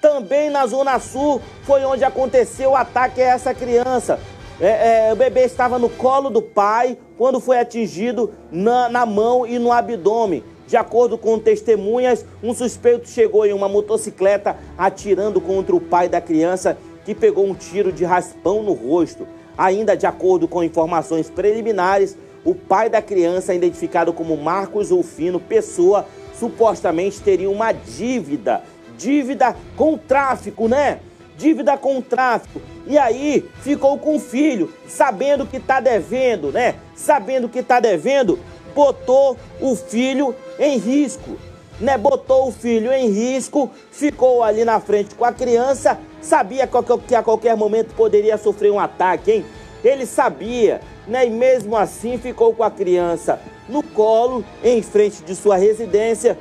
Também 0.00 0.48
na 0.48 0.66
zona 0.66 0.98
sul 1.00 1.40
foi 1.64 1.84
onde 1.84 2.04
aconteceu 2.04 2.70
o 2.70 2.76
ataque 2.76 3.20
a 3.20 3.26
essa 3.26 3.52
criança. 3.52 4.20
É, 4.60 5.08
é, 5.08 5.12
o 5.12 5.16
bebê 5.16 5.44
estava 5.44 5.78
no 5.78 5.90
colo 5.90 6.30
do 6.30 6.40
pai 6.40 6.96
quando 7.18 7.40
foi 7.40 7.58
atingido 7.58 8.32
na, 8.50 8.88
na 8.88 9.04
mão 9.04 9.46
e 9.46 9.58
no 9.58 9.72
abdômen. 9.72 10.44
De 10.66 10.76
acordo 10.76 11.16
com 11.16 11.38
testemunhas, 11.38 12.24
um 12.42 12.52
suspeito 12.54 13.08
chegou 13.08 13.46
em 13.46 13.52
uma 13.52 13.68
motocicleta 13.68 14.56
atirando 14.76 15.40
contra 15.40 15.76
o 15.76 15.80
pai 15.80 16.08
da 16.08 16.20
criança 16.20 16.76
que 17.06 17.14
pegou 17.14 17.46
um 17.46 17.54
tiro 17.54 17.92
de 17.92 18.04
raspão 18.04 18.64
no 18.64 18.72
rosto. 18.72 19.28
Ainda 19.56 19.96
de 19.96 20.06
acordo 20.06 20.48
com 20.48 20.62
informações 20.64 21.30
preliminares, 21.30 22.18
o 22.44 22.52
pai 22.52 22.90
da 22.90 23.00
criança, 23.00 23.54
identificado 23.54 24.12
como 24.12 24.36
Marcos 24.36 24.90
Ulfino 24.90 25.38
Pessoa, 25.38 26.04
supostamente 26.34 27.20
teria 27.20 27.48
uma 27.48 27.70
dívida. 27.70 28.60
Dívida 28.98 29.56
com 29.76 29.96
tráfico, 29.96 30.66
né? 30.66 30.98
Dívida 31.38 31.78
com 31.78 32.02
tráfico. 32.02 32.60
E 32.88 32.98
aí 32.98 33.48
ficou 33.62 33.96
com 33.98 34.16
o 34.16 34.20
filho, 34.20 34.72
sabendo 34.88 35.46
que 35.46 35.58
está 35.58 35.78
devendo, 35.78 36.50
né? 36.50 36.74
Sabendo 36.96 37.48
que 37.48 37.60
está 37.60 37.78
devendo, 37.78 38.38
botou 38.74 39.36
o 39.60 39.76
filho 39.76 40.34
em 40.58 40.76
risco 40.76 41.36
né, 41.80 41.98
botou 41.98 42.48
o 42.48 42.52
filho 42.52 42.92
em 42.92 43.10
risco, 43.10 43.70
ficou 43.90 44.42
ali 44.42 44.64
na 44.64 44.80
frente 44.80 45.14
com 45.14 45.24
a 45.24 45.32
criança, 45.32 45.98
sabia 46.20 46.66
que 47.06 47.14
a 47.14 47.22
qualquer 47.22 47.56
momento 47.56 47.94
poderia 47.94 48.38
sofrer 48.38 48.70
um 48.70 48.80
ataque, 48.80 49.30
hein? 49.30 49.44
Ele 49.84 50.06
sabia, 50.06 50.80
né, 51.06 51.26
e 51.26 51.30
mesmo 51.30 51.76
assim 51.76 52.18
ficou 52.18 52.54
com 52.54 52.62
a 52.62 52.70
criança 52.70 53.40
no 53.68 53.82
colo, 53.82 54.44
em 54.64 54.82
frente 54.82 55.22
de 55.22 55.34
sua 55.34 55.56
residência. 55.56 56.38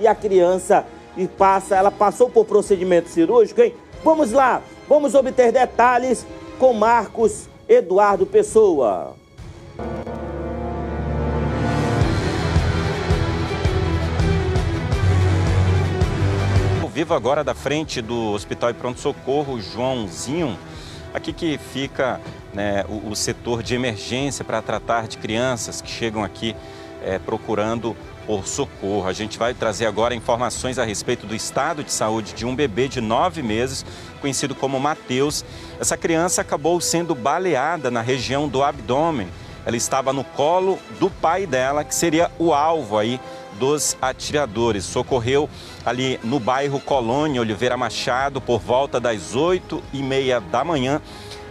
E 0.00 0.06
a 0.06 0.14
criança 0.14 0.84
e 1.16 1.26
passa, 1.26 1.76
ela 1.76 1.90
passou 1.90 2.30
por 2.30 2.44
procedimento 2.44 3.08
cirúrgico, 3.08 3.60
hein? 3.60 3.74
Vamos 4.04 4.32
lá, 4.32 4.62
vamos 4.88 5.14
obter 5.14 5.50
detalhes 5.50 6.24
com 6.58 6.72
Marcos 6.72 7.48
Eduardo 7.68 8.24
Pessoa. 8.24 9.17
Vivo 16.98 17.14
agora 17.14 17.44
da 17.44 17.54
frente 17.54 18.02
do 18.02 18.32
Hospital 18.32 18.70
e 18.70 18.74
Pronto 18.74 18.98
Socorro 18.98 19.60
Joãozinho, 19.60 20.58
aqui 21.14 21.32
que 21.32 21.56
fica 21.56 22.20
né, 22.52 22.84
o, 22.88 23.10
o, 23.10 23.14
setor 23.14 23.62
de 23.62 23.72
emergência 23.76 24.44
para 24.44 24.60
tratar 24.60 25.06
de 25.06 25.16
crianças 25.16 25.80
que 25.80 25.88
chegam 25.88 26.24
aqui 26.24 26.56
é, 27.04 27.16
procurando 27.20 27.96
por 28.26 28.48
socorro. 28.48 29.06
A 29.06 29.12
gente 29.12 29.38
vai 29.38 29.54
trazer 29.54 29.86
agora 29.86 30.12
informações 30.12 30.76
a 30.76 30.84
respeito 30.84 31.24
do 31.24 31.36
estado 31.36 31.84
de 31.84 31.92
saúde 31.92 32.32
de 32.32 32.44
um 32.44 32.52
bebê 32.52 32.88
de 32.88 33.00
nove 33.00 33.44
meses, 33.44 33.86
conhecido 34.20 34.52
como 34.52 34.80
Mateus. 34.80 35.44
Essa 35.78 35.96
criança 35.96 36.40
acabou 36.40 36.80
sendo 36.80 37.14
baleada 37.14 37.92
na 37.92 38.00
região 38.00 38.48
do 38.48 38.60
abdômen. 38.60 39.28
Ela 39.64 39.76
estava 39.76 40.12
no 40.12 40.24
colo 40.24 40.80
do 40.98 41.08
pai 41.08 41.46
dela, 41.46 41.84
que 41.84 41.94
seria 41.94 42.28
o 42.40 42.52
alvo 42.52 42.98
aí 42.98 43.20
dos 43.58 43.96
atiradores. 44.00 44.84
Socorreu 44.84 45.48
ali 45.84 46.18
no 46.22 46.38
bairro 46.38 46.80
Colônia 46.80 47.40
Oliveira 47.40 47.76
Machado 47.76 48.40
por 48.40 48.60
volta 48.60 49.00
das 49.00 49.34
oito 49.34 49.82
e 49.92 50.02
meia 50.02 50.40
da 50.40 50.64
manhã, 50.64 51.00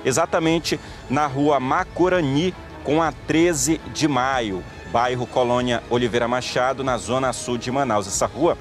exatamente 0.06 0.80
na 1.10 1.28
rua 1.28 1.60
Macorani 1.60 2.54
com 2.84 3.02
a 3.02 3.12
13 3.12 3.82
de 3.94 4.08
maio, 4.08 4.64
bairro 4.92 5.28
Colônia 5.28 5.84
Oliveira 5.90 6.28
Machado, 6.28 6.84
na 6.84 6.98
zona 6.98 7.34
sul 7.34 7.58
de 7.58 7.70
Manaus. 7.70 8.08
Essa 8.08 8.26
rua, 8.26 8.58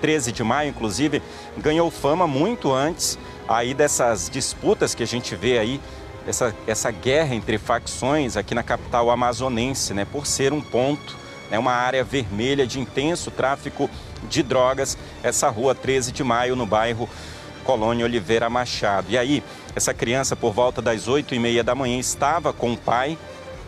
13 0.00 0.32
de 0.32 0.42
maio, 0.42 0.70
inclusive, 0.70 1.22
ganhou 1.56 1.90
fama 1.90 2.26
muito 2.26 2.72
antes 2.72 3.18
aí 3.48 3.72
dessas 3.74 4.28
disputas 4.28 4.94
que 4.94 5.02
a 5.02 5.06
gente 5.06 5.34
vê 5.34 5.58
aí 5.58 5.80
essa, 6.26 6.54
essa 6.66 6.90
guerra 6.90 7.34
entre 7.34 7.56
facções 7.56 8.36
aqui 8.36 8.54
na 8.54 8.62
capital 8.62 9.10
amazonense, 9.10 9.94
né, 9.94 10.04
por 10.04 10.26
ser 10.26 10.52
um 10.52 10.60
ponto 10.60 11.16
é 11.50 11.58
uma 11.58 11.72
área 11.72 12.04
vermelha 12.04 12.66
de 12.66 12.78
intenso 12.80 13.30
tráfico 13.30 13.88
de 14.28 14.42
drogas, 14.42 14.98
essa 15.22 15.48
rua 15.48 15.74
13 15.74 16.12
de 16.12 16.22
maio, 16.22 16.56
no 16.56 16.66
bairro 16.66 17.08
Colônia 17.64 18.04
Oliveira 18.04 18.48
Machado. 18.48 19.06
E 19.10 19.18
aí, 19.18 19.42
essa 19.74 19.92
criança, 19.92 20.34
por 20.34 20.52
volta 20.52 20.80
das 20.80 21.06
8 21.06 21.34
e 21.34 21.38
meia 21.38 21.62
da 21.62 21.74
manhã, 21.74 21.98
estava 21.98 22.52
com 22.52 22.72
o 22.72 22.76
pai. 22.76 23.18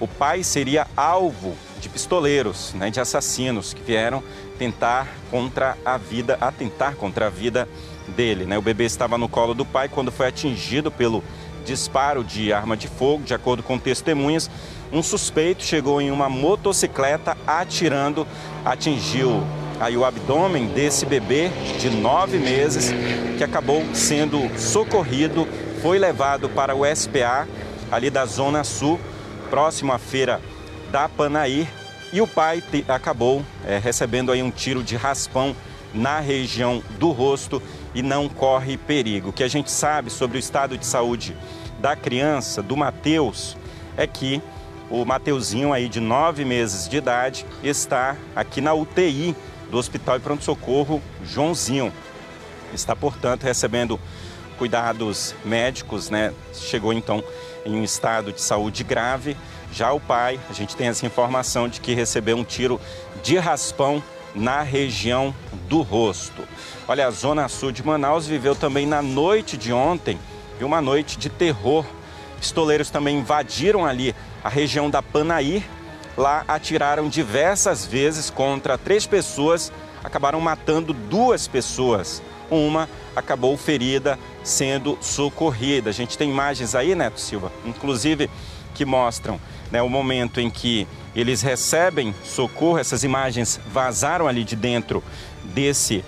O 0.01 0.09
pai 0.09 0.43
seria 0.43 0.87
alvo 0.97 1.55
de 1.79 1.89
pistoleiros, 1.89 2.73
né, 2.75 2.91
de 2.91 3.01
assassinos 3.01 3.75
que 3.75 3.83
vieram 3.83 4.23
tentar 4.59 5.09
contra 5.31 5.77
a 5.85 5.97
vida, 5.97 6.37
atentar 6.41 6.95
contra 6.97 7.27
a 7.27 7.31
vida 7.31 7.69
dele. 8.09 8.45
Né? 8.45 8.59
O 8.59 8.63
bebê 8.63 8.85
estava 8.85 9.17
no 9.17 9.29
colo 9.29 9.55
do 9.55 9.65
pai 9.65 9.89
quando 9.89 10.11
foi 10.11 10.27
atingido 10.29 10.91
pelo 10.91 11.23
disparo 11.65 12.25
de 12.25 12.53
arma 12.53 12.77
de 12.77 12.89
fogo, 12.89 13.23
de 13.23 13.35
acordo 13.35 13.63
com 13.63 13.79
testemunhas. 13.79 14.51
Um 14.93 15.03
suspeito 15.03 15.63
chegou 15.63 16.01
em 16.01 16.11
uma 16.11 16.29
motocicleta 16.29 17.37
atirando, 17.47 18.27
atingiu 18.65 19.43
aí 19.79 19.97
o 19.97 20.05
abdômen 20.05 20.67
desse 20.67 21.07
bebê 21.07 21.49
de 21.79 21.89
nove 21.91 22.39
meses, 22.39 22.93
que 23.39 23.45
acabou 23.45 23.83
sendo 23.95 24.51
socorrido, 24.59 25.47
foi 25.81 25.99
levado 25.99 26.49
para 26.49 26.75
o 26.75 26.85
SPA, 26.95 27.47
ali 27.91 28.11
da 28.11 28.27
Zona 28.27 28.65
Sul, 28.65 29.01
próximo 29.49 29.93
à 29.93 29.99
feira 29.99 30.41
da 30.91 31.09
Panaí, 31.09 31.69
e 32.13 32.21
o 32.21 32.27
pai 32.27 32.63
acabou 32.89 33.45
é, 33.65 33.79
recebendo 33.79 34.33
aí 34.33 34.43
um 34.43 34.51
tiro 34.51 34.83
de 34.83 34.97
raspão 34.97 35.55
na 35.95 36.19
região 36.19 36.83
do 36.99 37.11
rosto 37.11 37.63
e 37.95 38.03
não 38.03 38.29
corre 38.29 38.77
perigo. 38.77 39.31
O 39.31 39.33
que 39.33 39.45
a 39.45 39.49
gente 39.49 39.71
sabe 39.71 40.11
sobre 40.11 40.37
o 40.37 40.41
estado 40.41 40.77
de 40.77 40.85
saúde 40.85 41.37
da 41.79 41.95
criança, 41.95 42.61
do 42.63 42.77
Mateus, 42.77 43.57
é 43.97 44.07
que 44.07 44.43
o 44.91 45.05
Mateuzinho 45.05 45.73
aí 45.73 45.89
de 45.89 46.01
nove 46.01 46.45
meses 46.45 46.89
de 46.89 46.97
idade 46.97 47.47
está 47.63 48.17
aqui 48.35 48.61
na 48.61 48.75
UTI 48.75 49.37
do 49.71 49.79
Hospital 49.79 50.17
e 50.17 50.21
Pronto 50.21 50.45
Socorro 50.45 51.01
Joãozinho. 51.25 51.93
Está, 52.75 52.95
portanto, 52.97 53.45
recebendo 53.45 53.99
cuidados 54.59 55.35
médicos, 55.45 56.11
né? 56.11 56.35
Chegou 56.53 56.93
então 56.93 57.23
em 57.65 57.75
um 57.75 57.85
estado 57.85 58.33
de 58.33 58.41
saúde 58.41 58.83
grave. 58.83 59.37
Já 59.73 59.93
o 59.93 60.01
pai, 60.01 60.41
a 60.51 60.53
gente 60.53 60.77
tem 60.77 60.89
essa 60.89 61.07
informação 61.07 61.69
de 61.69 61.81
que 61.81 61.95
recebeu 61.95 62.37
um 62.37 62.45
tiro 62.45 62.81
de 63.23 63.39
raspão 63.39 64.03
na 64.35 64.63
região 64.63 65.35
do 65.69 65.83
rosto. 65.83 66.43
Olha, 66.87 67.07
a 67.07 67.11
zona 67.11 67.49
sul 67.49 67.71
de 67.71 67.85
Manaus 67.85 68.27
viveu 68.27 68.55
também 68.55 68.87
na 68.87 69.01
noite 69.01 69.57
de 69.57 69.73
ontem 69.73 70.19
uma 70.65 70.81
noite 70.81 71.19
de 71.19 71.29
terror. 71.29 71.85
Pistoleiros 72.39 72.91
também 72.91 73.19
invadiram 73.19 73.85
ali 73.85 74.15
a 74.43 74.49
região 74.49 74.91
da 74.91 75.03
Panaí. 75.03 75.65
Lá 76.17 76.45
atiraram 76.47 77.09
diversas 77.09 77.87
vezes 77.87 78.29
contra 78.31 78.77
três 78.77 79.07
pessoas, 79.07 79.73
acabaram 80.03 80.41
matando 80.41 80.93
duas 80.93 81.47
pessoas. 81.47 82.23
Uma 82.51 82.89
acabou 83.15 83.57
ferida, 83.57 84.19
sendo 84.43 84.99
socorrida. 85.01 85.91
A 85.91 85.93
gente 85.93 86.19
tem 86.19 86.29
imagens 86.31 86.75
aí, 86.75 86.95
Neto 86.95 87.21
Silva, 87.21 87.53
inclusive 87.65 88.29
que 88.75 88.85
mostram 88.85 89.41
né, 89.71 89.81
o 89.81 89.89
momento 89.89 90.41
em 90.41 90.51
que 90.51 90.87
eles 91.15 91.43
recebem 91.43 92.15
socorro. 92.25 92.79
Essas 92.79 93.05
imagens 93.05 93.61
vazaram 93.73 94.27
ali 94.27 94.45
de 94.45 94.57
dentro 94.57 95.03
desse 95.45 96.05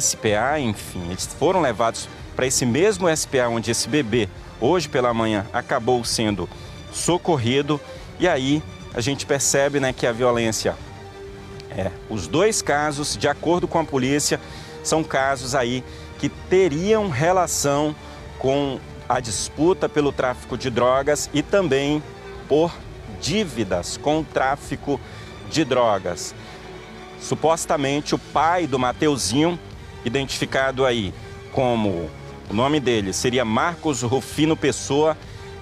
SPA, 0.00 0.58
enfim, 0.58 1.02
eles 1.10 1.26
foram 1.38 1.60
levados 1.60 2.08
para 2.34 2.46
esse 2.46 2.66
mesmo 2.66 3.14
SPA 3.14 3.48
onde 3.48 3.70
esse 3.70 3.88
bebê, 3.88 4.28
hoje 4.60 4.88
pela 4.88 5.14
manhã, 5.14 5.46
acabou 5.52 6.04
sendo 6.04 6.48
socorrido. 6.96 7.80
E 8.18 8.26
aí 8.26 8.62
a 8.94 9.00
gente 9.00 9.26
percebe 9.26 9.78
né, 9.78 9.92
que 9.92 10.06
a 10.06 10.12
violência, 10.12 10.76
é, 11.70 11.90
os 12.08 12.26
dois 12.26 12.62
casos, 12.62 13.16
de 13.16 13.28
acordo 13.28 13.68
com 13.68 13.78
a 13.78 13.84
polícia, 13.84 14.40
são 14.82 15.04
casos 15.04 15.54
aí 15.54 15.84
que 16.18 16.28
teriam 16.28 17.08
relação 17.08 17.94
com 18.38 18.80
a 19.08 19.20
disputa 19.20 19.88
pelo 19.88 20.10
tráfico 20.10 20.56
de 20.56 20.70
drogas 20.70 21.28
e 21.32 21.42
também 21.42 22.02
por 22.48 22.72
dívidas 23.20 23.96
com 23.96 24.20
o 24.20 24.24
tráfico 24.24 25.00
de 25.50 25.64
drogas. 25.64 26.34
Supostamente 27.20 28.14
o 28.14 28.18
pai 28.18 28.66
do 28.66 28.78
Mateuzinho, 28.78 29.58
identificado 30.04 30.84
aí 30.84 31.12
como 31.52 32.10
o 32.48 32.54
nome 32.54 32.78
dele 32.78 33.12
seria 33.12 33.44
Marcos 33.44 34.02
Rufino 34.02 34.56
Pessoa. 34.56 35.16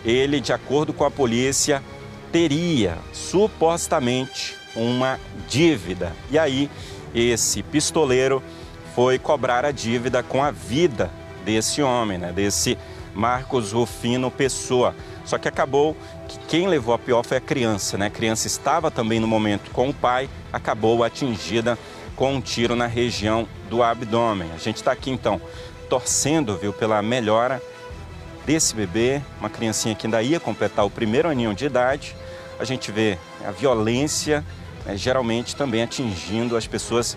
Ele, 0.04 0.40
de 0.40 0.52
acordo 0.52 0.92
com 0.92 1.04
a 1.04 1.10
polícia, 1.10 1.82
teria 2.30 2.98
supostamente 3.12 4.56
uma 4.74 5.18
dívida. 5.48 6.12
E 6.30 6.38
aí, 6.38 6.70
esse 7.14 7.62
pistoleiro 7.62 8.42
foi 8.94 9.18
cobrar 9.18 9.64
a 9.64 9.70
dívida 9.70 10.22
com 10.22 10.42
a 10.42 10.50
vida 10.50 11.10
desse 11.44 11.82
homem, 11.82 12.18
né? 12.18 12.32
desse 12.32 12.76
Marcos 13.14 13.72
Rufino 13.72 14.30
Pessoa. 14.30 14.94
Só 15.24 15.38
que 15.38 15.48
acabou 15.48 15.96
que 16.28 16.38
quem 16.48 16.66
levou 16.66 16.94
a 16.94 16.98
pior 16.98 17.24
foi 17.24 17.38
a 17.38 17.40
criança, 17.40 17.96
né? 17.96 18.06
A 18.06 18.10
criança 18.10 18.46
estava 18.46 18.90
também 18.90 19.20
no 19.20 19.26
momento 19.26 19.70
com 19.70 19.88
o 19.88 19.94
pai, 19.94 20.28
acabou 20.52 21.02
atingida 21.02 21.78
com 22.14 22.34
um 22.34 22.40
tiro 22.40 22.76
na 22.76 22.86
região 22.86 23.48
do 23.70 23.82
abdômen. 23.82 24.50
A 24.52 24.58
gente 24.58 24.76
está 24.76 24.92
aqui 24.92 25.10
então 25.10 25.40
torcendo, 25.88 26.56
viu, 26.56 26.72
pela 26.72 27.00
melhora 27.00 27.62
desse 28.46 28.74
bebê, 28.74 29.22
uma 29.38 29.50
criancinha 29.50 29.94
que 29.94 30.06
ainda 30.06 30.22
ia 30.22 30.38
completar 30.38 30.84
o 30.84 30.90
primeiro 30.90 31.28
aninho 31.28 31.54
de 31.54 31.66
idade. 31.66 32.14
A 32.58 32.64
gente 32.64 32.92
vê 32.92 33.18
a 33.44 33.50
violência 33.50 34.44
né, 34.84 34.96
geralmente 34.96 35.56
também 35.56 35.82
atingindo 35.82 36.56
as 36.56 36.66
pessoas 36.66 37.16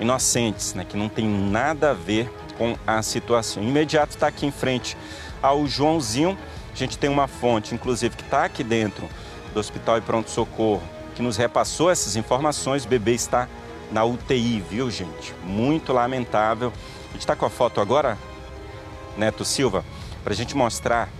inocentes, 0.00 0.74
né, 0.74 0.84
que 0.84 0.96
não 0.96 1.08
tem 1.08 1.26
nada 1.26 1.90
a 1.90 1.94
ver 1.94 2.30
com 2.58 2.76
a 2.86 3.02
situação. 3.02 3.62
Imediato 3.62 4.14
está 4.14 4.26
aqui 4.26 4.46
em 4.46 4.52
frente 4.52 4.96
ao 5.40 5.66
Joãozinho. 5.66 6.36
A 6.72 6.76
gente 6.76 6.98
tem 6.98 7.08
uma 7.08 7.28
fonte, 7.28 7.74
inclusive, 7.74 8.16
que 8.16 8.22
está 8.22 8.44
aqui 8.44 8.64
dentro 8.64 9.08
do 9.52 9.60
Hospital 9.60 9.98
e 9.98 10.00
Pronto 10.00 10.30
Socorro, 10.30 10.82
que 11.14 11.22
nos 11.22 11.36
repassou 11.36 11.90
essas 11.90 12.16
informações. 12.16 12.84
O 12.84 12.88
bebê 12.88 13.12
está 13.12 13.48
na 13.92 14.04
UTI, 14.04 14.64
viu, 14.68 14.90
gente? 14.90 15.32
Muito 15.44 15.92
lamentável. 15.92 16.72
A 17.08 17.12
gente 17.12 17.20
está 17.20 17.36
com 17.36 17.46
a 17.46 17.50
foto 17.50 17.80
agora, 17.80 18.18
Neto 19.16 19.44
Silva, 19.44 19.84
para 20.24 20.32
a 20.32 20.36
gente 20.36 20.56
mostrar 20.56 21.10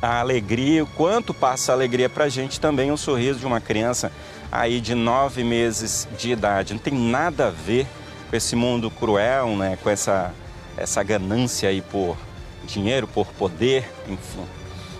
a 0.00 0.20
alegria, 0.20 0.82
o 0.82 0.86
quanto 0.86 1.34
passa 1.34 1.72
a 1.72 1.74
alegria 1.74 2.08
para 2.08 2.24
a 2.24 2.28
gente 2.28 2.58
também 2.58 2.90
o 2.90 2.96
sorriso 2.96 3.38
de 3.38 3.46
uma 3.46 3.60
criança 3.60 4.10
aí 4.50 4.80
de 4.80 4.94
nove 4.94 5.44
meses 5.44 6.08
de 6.18 6.30
idade. 6.30 6.72
Não 6.72 6.80
tem 6.80 6.94
nada 6.94 7.48
a 7.48 7.50
ver 7.50 7.86
com 8.30 8.36
esse 8.36 8.56
mundo 8.56 8.90
cruel, 8.90 9.56
né? 9.56 9.78
com 9.82 9.90
essa, 9.90 10.32
essa 10.76 11.02
ganância 11.02 11.68
aí 11.68 11.82
por 11.82 12.16
dinheiro, 12.64 13.06
por 13.06 13.26
poder, 13.28 13.88
enfim. 14.08 14.44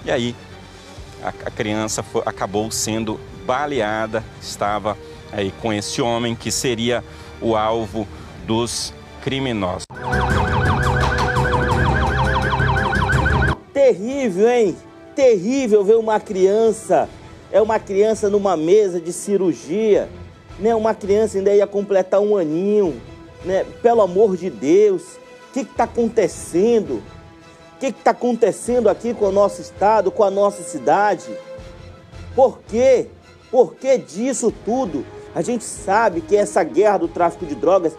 E 0.04 0.10
aí 0.10 0.36
a, 1.22 1.28
a 1.28 1.50
criança 1.50 2.02
foi, 2.02 2.22
acabou 2.26 2.70
sendo 2.70 3.18
baleada, 3.46 4.24
estava 4.40 4.96
aí 5.32 5.52
com 5.62 5.72
esse 5.72 6.02
homem 6.02 6.34
que 6.34 6.50
seria 6.50 7.02
o 7.40 7.56
alvo 7.56 8.06
dos 8.46 8.92
criminosos. 9.22 9.86
Terrível, 13.76 14.48
hein? 14.48 14.74
Terrível 15.14 15.84
ver 15.84 15.98
uma 15.98 16.18
criança, 16.18 17.10
é 17.52 17.60
uma 17.60 17.78
criança 17.78 18.30
numa 18.30 18.56
mesa 18.56 18.98
de 18.98 19.12
cirurgia, 19.12 20.08
né? 20.58 20.74
Uma 20.74 20.94
criança 20.94 21.36
ainda 21.36 21.54
ia 21.54 21.66
completar 21.66 22.18
um 22.20 22.38
aninho, 22.38 22.98
né? 23.44 23.66
Pelo 23.82 24.00
amor 24.00 24.34
de 24.34 24.48
Deus, 24.48 25.02
o 25.02 25.52
que 25.52 25.60
está 25.60 25.84
acontecendo? 25.84 27.02
O 27.74 27.78
que 27.78 27.88
está 27.88 28.12
acontecendo 28.12 28.88
aqui 28.88 29.12
com 29.12 29.26
o 29.26 29.32
nosso 29.32 29.60
estado, 29.60 30.10
com 30.10 30.24
a 30.24 30.30
nossa 30.30 30.62
cidade? 30.62 31.28
Por 32.34 32.60
quê? 32.66 33.08
Por 33.50 33.74
que 33.74 33.98
disso 33.98 34.50
tudo? 34.64 35.04
A 35.34 35.42
gente 35.42 35.64
sabe 35.64 36.22
que 36.22 36.34
é 36.34 36.40
essa 36.40 36.64
guerra 36.64 36.96
do 36.96 37.08
tráfico 37.08 37.44
de 37.44 37.54
drogas, 37.54 37.92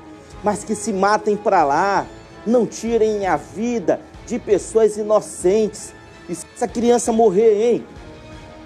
mas 0.44 0.63
que 0.63 0.74
se 0.74 0.92
matem 0.92 1.38
para 1.38 1.63
lá, 1.63 2.08
não 2.48 2.66
tirem 2.66 3.28
a 3.28 3.36
vida 3.36 4.02
de 4.28 4.38
pessoas 4.38 4.98
inocentes. 4.98 5.94
E 6.30 6.36
se 6.36 6.46
essa 6.54 6.68
criança 6.68 7.12
morrer, 7.12 7.72
hein? 7.72 7.88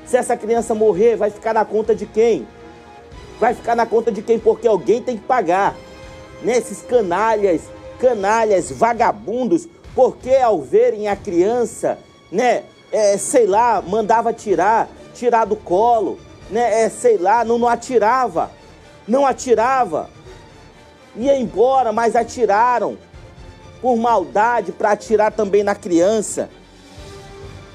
Se 0.04 0.18
essa 0.18 0.36
criança 0.36 0.74
morrer, 0.76 1.16
vai 1.16 1.30
ficar 1.30 1.54
na 1.54 1.64
conta 1.64 1.96
de 1.96 2.06
quem? 2.06 2.46
Vai 3.40 3.54
ficar 3.54 3.76
na 3.76 3.86
conta 3.86 4.12
de 4.12 4.22
quem? 4.22 4.40
Porque 4.40 4.68
alguém 4.68 5.02
tem 5.02 5.18
que 5.18 5.24
pagar. 5.24 5.76
Nesses 6.44 6.82
canalhas, 6.82 7.62
canalhas, 8.00 8.72
vagabundos, 8.72 9.68
porque 9.96 10.36
ao 10.36 10.60
verem 10.60 11.08
a 11.08 11.16
criança, 11.16 12.00
né, 12.32 12.64
é, 12.92 13.16
sei 13.18 13.46
lá, 13.46 13.82
mandava 13.82 14.34
tirar, 14.34 14.90
tirar 15.14 15.46
do 15.46 15.56
colo, 15.56 16.20
né, 16.50 16.84
é, 16.84 16.90
sei 16.90 17.18
lá, 17.18 17.46
não, 17.46 17.60
não 17.60 17.68
atirava, 17.68 18.52
não 19.08 19.26
atirava, 19.26 20.10
ia 21.16 21.38
embora, 21.38 21.92
mas 21.92 22.16
atiraram 22.16 22.98
por 23.82 23.98
maldade 23.98 24.72
para 24.72 24.92
atirar 24.92 25.32
também 25.32 25.64
na 25.64 25.76
criança. 25.76 26.50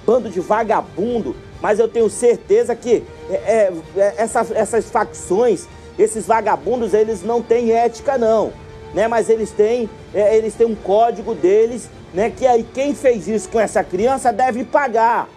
Bando 0.06 0.30
de 0.30 0.40
vagabundo, 0.40 1.34
mas 1.60 1.80
eu 1.80 1.88
tenho 1.88 2.08
certeza 2.08 2.76
que 2.76 3.02
é, 3.28 3.34
é, 3.34 3.72
é 3.96 4.14
essas, 4.18 4.50
essas 4.52 4.88
facções, 4.88 5.66
esses 5.98 6.26
vagabundos, 6.26 6.94
eles 6.94 7.22
não 7.22 7.42
têm 7.42 7.72
ética 7.72 8.16
não, 8.16 8.52
né? 8.94 9.08
Mas 9.08 9.28
eles 9.28 9.50
têm, 9.50 9.90
é, 10.14 10.36
eles 10.36 10.54
têm 10.54 10.66
um 10.66 10.76
código 10.76 11.34
deles, 11.34 11.90
né? 12.14 12.30
Que 12.30 12.46
aí 12.46 12.62
quem 12.62 12.94
fez 12.94 13.26
isso 13.26 13.48
com 13.48 13.58
essa 13.58 13.82
criança 13.82 14.32
deve 14.32 14.62
pagar, 14.62 15.28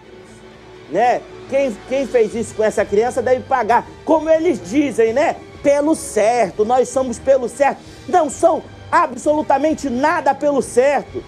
né? 0.88 1.20
Quem, 1.48 1.76
quem 1.88 2.06
fez 2.06 2.32
isso 2.32 2.54
com 2.54 2.62
essa 2.62 2.84
criança 2.84 3.20
deve 3.20 3.42
pagar, 3.42 3.84
como 4.04 4.30
eles 4.30 4.60
dizem, 4.62 5.12
né? 5.12 5.34
Pelo 5.64 5.96
certo, 5.96 6.64
nós 6.64 6.88
somos 6.88 7.18
pelo 7.18 7.48
certo. 7.48 7.80
Não 8.08 8.30
são 8.30 8.62
absolutamente 8.90 9.88
nada 9.88 10.34
pelo 10.34 10.62
certo. 10.62 11.22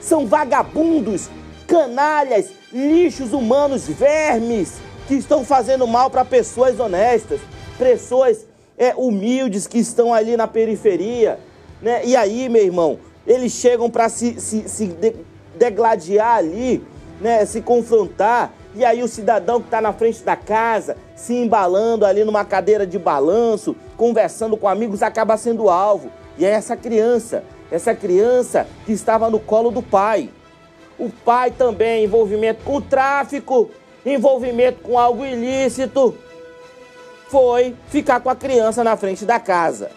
São 0.00 0.26
vagabundos, 0.26 1.28
canalhas, 1.66 2.50
lixos 2.72 3.32
humanos, 3.32 3.86
vermes 3.86 4.74
que 5.06 5.14
estão 5.14 5.44
fazendo 5.44 5.86
mal 5.86 6.10
para 6.10 6.24
pessoas 6.24 6.78
honestas, 6.78 7.40
pessoas 7.78 8.46
é, 8.78 8.94
humildes 8.96 9.66
que 9.66 9.78
estão 9.78 10.12
ali 10.12 10.36
na 10.36 10.46
periferia. 10.46 11.38
Né? 11.80 12.04
E 12.04 12.16
aí, 12.16 12.48
meu 12.48 12.64
irmão, 12.64 12.98
eles 13.26 13.52
chegam 13.52 13.90
para 13.90 14.08
se, 14.08 14.40
se, 14.40 14.68
se 14.68 14.86
de, 14.86 15.14
degladiar 15.56 16.36
ali, 16.36 16.84
né? 17.20 17.44
se 17.44 17.60
confrontar. 17.60 18.52
E 18.74 18.84
aí 18.84 19.02
o 19.02 19.08
cidadão 19.08 19.60
que 19.60 19.66
está 19.66 19.80
na 19.80 19.92
frente 19.92 20.22
da 20.22 20.34
casa, 20.34 20.96
se 21.14 21.34
embalando 21.34 22.06
ali 22.06 22.24
numa 22.24 22.44
cadeira 22.44 22.86
de 22.86 22.98
balanço, 22.98 23.76
conversando 23.96 24.56
com 24.56 24.66
amigos, 24.66 25.02
acaba 25.02 25.36
sendo 25.36 25.68
alvo. 25.68 26.10
E 26.38 26.44
é 26.44 26.50
essa 26.50 26.76
criança, 26.76 27.44
essa 27.70 27.94
criança 27.94 28.66
que 28.86 28.92
estava 28.92 29.28
no 29.30 29.38
colo 29.38 29.70
do 29.70 29.82
pai. 29.82 30.30
O 30.98 31.10
pai 31.10 31.50
também, 31.50 32.04
envolvimento 32.04 32.62
com 32.64 32.80
tráfico, 32.80 33.70
envolvimento 34.04 34.80
com 34.80 34.98
algo 34.98 35.24
ilícito, 35.24 36.16
foi 37.28 37.74
ficar 37.88 38.20
com 38.20 38.30
a 38.30 38.36
criança 38.36 38.84
na 38.84 38.96
frente 38.96 39.24
da 39.24 39.40
casa. 39.40 39.90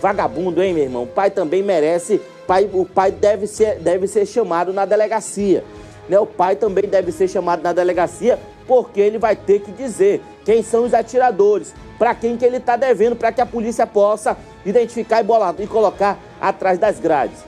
Vagabundo, 0.00 0.62
hein, 0.62 0.74
meu 0.74 0.84
irmão? 0.84 1.04
O 1.04 1.06
pai 1.06 1.30
também 1.30 1.62
merece. 1.62 2.20
Pai, 2.46 2.68
o 2.72 2.84
pai 2.84 3.10
deve 3.10 3.46
ser, 3.46 3.78
deve 3.78 4.06
ser 4.06 4.26
chamado 4.26 4.72
na 4.72 4.84
delegacia. 4.84 5.64
Né? 6.08 6.18
O 6.18 6.26
pai 6.26 6.54
também 6.56 6.84
deve 6.88 7.10
ser 7.12 7.28
chamado 7.28 7.62
na 7.62 7.72
delegacia 7.72 8.38
porque 8.66 9.00
ele 9.00 9.18
vai 9.18 9.36
ter 9.36 9.60
que 9.60 9.72
dizer 9.72 10.20
quem 10.46 10.62
são 10.62 10.84
os 10.84 10.94
atiradores, 10.94 11.74
para 11.98 12.14
quem 12.14 12.36
que 12.36 12.44
ele 12.44 12.58
está 12.58 12.76
devendo, 12.76 13.16
para 13.16 13.32
que 13.32 13.40
a 13.40 13.46
polícia 13.46 13.84
possa 13.84 14.36
identificar 14.64 15.20
e, 15.20 15.24
bolar, 15.24 15.52
e 15.58 15.66
colocar 15.66 16.18
atrás 16.40 16.78
das 16.78 17.00
grades. 17.00 17.44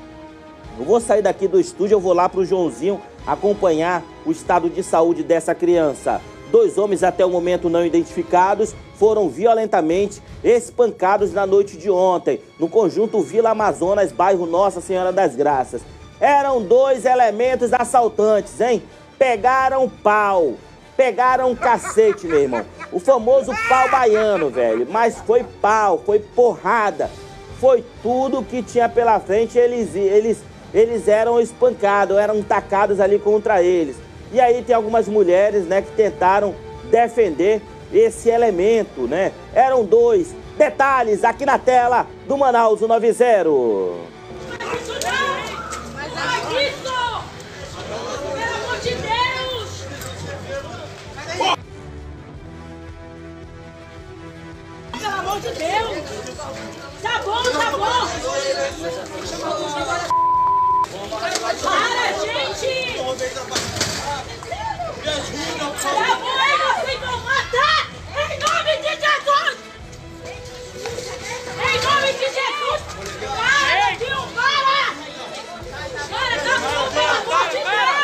Eu 0.76 0.84
vou 0.84 1.00
sair 1.00 1.22
daqui 1.22 1.46
do 1.46 1.60
estúdio, 1.60 1.94
eu 1.94 2.00
vou 2.00 2.12
lá 2.12 2.28
para 2.28 2.40
o 2.40 2.44
Joãozinho 2.44 3.00
acompanhar 3.24 4.02
o 4.26 4.32
estado 4.32 4.68
de 4.68 4.82
saúde 4.82 5.22
dessa 5.22 5.54
criança. 5.54 6.20
Dois 6.50 6.76
homens 6.76 7.04
até 7.04 7.24
o 7.24 7.30
momento 7.30 7.70
não 7.70 7.86
identificados 7.86 8.74
foram 8.96 9.28
violentamente 9.28 10.20
espancados 10.42 11.32
na 11.32 11.46
noite 11.46 11.76
de 11.76 11.88
ontem, 11.88 12.40
no 12.58 12.68
conjunto 12.68 13.20
Vila 13.20 13.50
Amazonas, 13.50 14.10
bairro 14.10 14.44
Nossa 14.44 14.80
Senhora 14.80 15.12
das 15.12 15.36
Graças. 15.36 15.82
Eram 16.20 16.60
dois 16.60 17.04
elementos 17.04 17.72
assaltantes, 17.72 18.60
hein? 18.60 18.82
Pegaram 19.16 19.88
pau, 19.88 20.54
pegaram 20.98 21.52
um 21.52 21.54
cacete, 21.54 22.26
meu 22.26 22.40
irmão. 22.40 22.66
O 22.90 22.98
famoso 22.98 23.52
pau 23.68 23.88
baiano, 23.88 24.50
velho. 24.50 24.84
Mas 24.90 25.16
foi 25.18 25.44
pau, 25.62 26.02
foi 26.04 26.18
porrada. 26.18 27.08
Foi 27.60 27.84
tudo 28.02 28.42
que 28.42 28.64
tinha 28.64 28.88
pela 28.88 29.20
frente. 29.20 29.56
Eles, 29.56 29.94
eles, 29.94 30.38
eles 30.74 31.06
eram 31.06 31.40
espancados, 31.40 32.16
eram 32.16 32.42
tacados 32.42 32.98
ali 32.98 33.16
contra 33.20 33.62
eles. 33.62 33.96
E 34.32 34.40
aí 34.40 34.60
tem 34.62 34.74
algumas 34.74 35.06
mulheres, 35.06 35.64
né, 35.66 35.80
que 35.82 35.92
tentaram 35.92 36.52
defender 36.90 37.62
esse 37.92 38.28
elemento, 38.28 39.02
né? 39.02 39.32
Eram 39.54 39.84
dois. 39.84 40.34
Detalhes 40.58 41.22
aqui 41.22 41.46
na 41.46 41.58
tela 41.58 42.08
do 42.26 42.36
Manaus 42.36 42.80
90. 42.80 43.48
Amor 55.38 55.40
de 55.40 55.50
Deus! 55.52 56.04
Tá 57.02 57.22
bom, 57.22 57.42
tá 57.42 57.70
bom! 57.70 58.08
Para, 61.62 62.12
gente! 62.20 62.98
Tá 65.82 66.16
bom, 66.16 66.34
aí 66.38 66.56
vocês 66.58 67.00
vão 67.00 67.18
matar! 67.20 67.80
Em 68.16 68.38
nome 68.40 68.76
de 68.78 68.88
Jesus! 68.88 69.56
Em 71.56 71.76
nome 71.86 72.12
de 72.12 72.26
Jesus! 72.26 72.82
Para, 73.36 73.88
tio, 73.96 74.22
para! 74.34 74.80
Para, 76.10 76.36
tá 76.40 76.54
bom, 76.58 76.84
pelo 76.90 77.14
amor 77.16 77.46
de 77.48 77.58
Deus! 77.58 77.98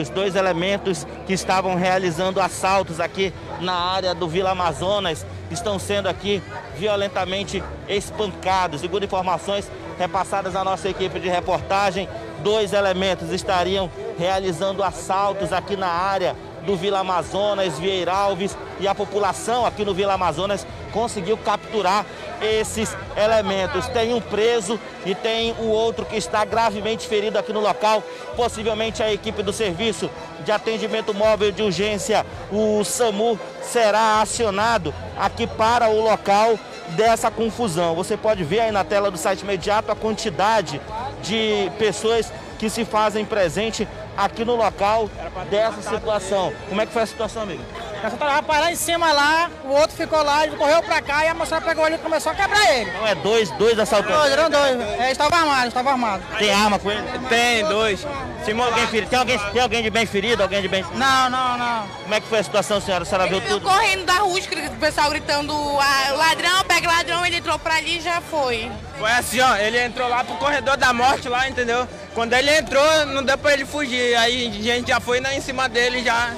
Os 0.00 0.07
dois 0.18 0.34
elementos 0.34 1.06
que 1.28 1.32
estavam 1.32 1.76
realizando 1.76 2.40
assaltos 2.40 2.98
aqui 2.98 3.32
na 3.60 3.72
área 3.72 4.12
do 4.16 4.26
Vila 4.26 4.50
Amazonas 4.50 5.24
estão 5.48 5.78
sendo 5.78 6.08
aqui 6.08 6.42
violentamente 6.76 7.62
espancados. 7.88 8.80
Segundo 8.80 9.04
informações 9.04 9.70
repassadas 9.96 10.56
à 10.56 10.64
nossa 10.64 10.88
equipe 10.88 11.20
de 11.20 11.28
reportagem, 11.28 12.08
dois 12.42 12.72
elementos 12.72 13.30
estariam 13.30 13.88
realizando 14.18 14.82
assaltos 14.82 15.52
aqui 15.52 15.76
na 15.76 15.86
área 15.86 16.34
do 16.66 16.74
Vila 16.74 16.98
Amazonas, 16.98 17.78
Vieira 17.78 18.12
Alves 18.12 18.58
e 18.80 18.88
a 18.88 18.96
população 18.96 19.64
aqui 19.64 19.84
no 19.84 19.94
Vila 19.94 20.14
Amazonas 20.14 20.66
conseguiu 20.90 21.36
capturar 21.36 22.04
esses 22.40 22.96
elementos. 23.16 23.86
Tem 23.88 24.14
um 24.14 24.20
preso 24.20 24.78
e 25.04 25.14
tem 25.14 25.52
o 25.58 25.66
outro 25.66 26.04
que 26.04 26.16
está 26.16 26.44
gravemente 26.44 27.06
ferido 27.06 27.38
aqui 27.38 27.52
no 27.52 27.60
local. 27.60 28.02
Possivelmente 28.36 29.02
a 29.02 29.12
equipe 29.12 29.42
do 29.42 29.52
serviço 29.52 30.10
de 30.44 30.52
atendimento 30.52 31.12
móvel 31.12 31.50
de 31.50 31.62
urgência, 31.62 32.24
o 32.50 32.82
SAMU, 32.84 33.38
será 33.62 34.20
acionado 34.20 34.94
aqui 35.18 35.46
para 35.46 35.88
o 35.88 36.00
local 36.00 36.58
dessa 36.90 37.30
confusão. 37.30 37.94
Você 37.94 38.16
pode 38.16 38.44
ver 38.44 38.60
aí 38.60 38.72
na 38.72 38.84
tela 38.84 39.10
do 39.10 39.18
site 39.18 39.42
imediato 39.42 39.90
a 39.92 39.96
quantidade 39.96 40.80
de 41.22 41.70
pessoas 41.78 42.32
que 42.58 42.70
se 42.70 42.84
fazem 42.84 43.24
presente 43.24 43.86
aqui 44.16 44.44
no 44.44 44.56
local 44.56 45.08
dessa 45.50 45.82
situação. 45.82 46.52
Como 46.68 46.80
é 46.80 46.86
que 46.86 46.92
foi 46.92 47.02
a 47.02 47.06
situação, 47.06 47.42
amigo? 47.42 47.62
Nós 48.02 48.12
só 48.18 48.28
rapaz 48.28 48.60
lá 48.60 48.72
em 48.72 48.76
cima 48.76 49.12
lá, 49.12 49.50
o 49.64 49.68
outro 49.72 49.96
ficou 49.96 50.22
lá, 50.22 50.44
ele 50.44 50.56
correu 50.56 50.82
pra 50.82 51.00
cá 51.02 51.24
e 51.24 51.28
a 51.28 51.34
moça 51.34 51.60
pegou 51.60 51.86
ele 51.86 51.96
e 51.96 51.98
começou 51.98 52.32
a 52.32 52.34
quebrar 52.34 52.74
ele. 52.74 52.90
Então 52.90 53.06
é 53.06 53.14
dois, 53.16 53.50
dois 53.52 53.78
assaltantes. 53.78 54.16
Dois, 54.16 54.32
eram 54.32 54.50
dois. 54.50 54.80
Eles 54.98 55.12
estavam 55.12 55.38
armados, 55.38 55.66
estavam 55.68 55.92
armados. 55.92 56.26
Tem 56.38 56.52
arma 56.52 56.78
com 56.78 56.90
ele? 56.90 57.02
Tem, 57.28 57.64
dois. 57.66 58.06
Tem 58.44 58.58
alguém, 58.58 58.86
ferido? 58.86 59.10
Tem, 59.10 59.18
alguém, 59.18 59.38
tem 59.38 59.60
alguém 59.62 59.82
de 59.82 59.90
bem 59.90 60.06
ferido? 60.06 60.42
Alguém 60.42 60.62
de 60.62 60.68
bem 60.68 60.82
Não, 60.94 61.28
não, 61.28 61.58
não. 61.58 61.88
Como 62.02 62.14
é 62.14 62.20
que 62.20 62.26
foi 62.28 62.38
a 62.38 62.42
situação, 62.42 62.80
senhora? 62.80 63.02
A 63.02 63.06
senhora 63.06 63.26
viu 63.28 63.38
Ele 63.38 63.46
tudo? 63.48 63.68
correndo 63.68 64.06
da 64.06 64.14
rua, 64.14 64.38
o 64.38 64.76
pessoal 64.76 65.10
gritando, 65.10 65.52
ah, 65.52 66.12
ladrão, 66.14 66.64
pega 66.66 66.88
ladrão, 66.88 67.26
ele 67.26 67.36
entrou 67.36 67.58
pra 67.58 67.74
ali 67.74 67.98
e 67.98 68.00
já 68.00 68.20
foi. 68.20 68.70
Foi 68.98 69.10
assim, 69.12 69.40
ó, 69.40 69.56
ele 69.56 69.78
entrou 69.84 70.08
lá 70.08 70.24
pro 70.24 70.34
corredor 70.36 70.76
da 70.76 70.92
morte 70.92 71.28
lá, 71.28 71.48
entendeu? 71.48 71.86
Quando 72.14 72.32
ele 72.32 72.56
entrou, 72.56 73.06
não 73.06 73.22
deu 73.22 73.36
pra 73.36 73.52
ele 73.52 73.64
fugir. 73.66 74.16
Aí 74.16 74.46
a 74.48 74.74
gente 74.76 74.88
já 74.88 74.98
foi 74.98 75.20
lá 75.20 75.34
em 75.34 75.40
cima 75.40 75.68
dele 75.68 76.02
já. 76.02 76.32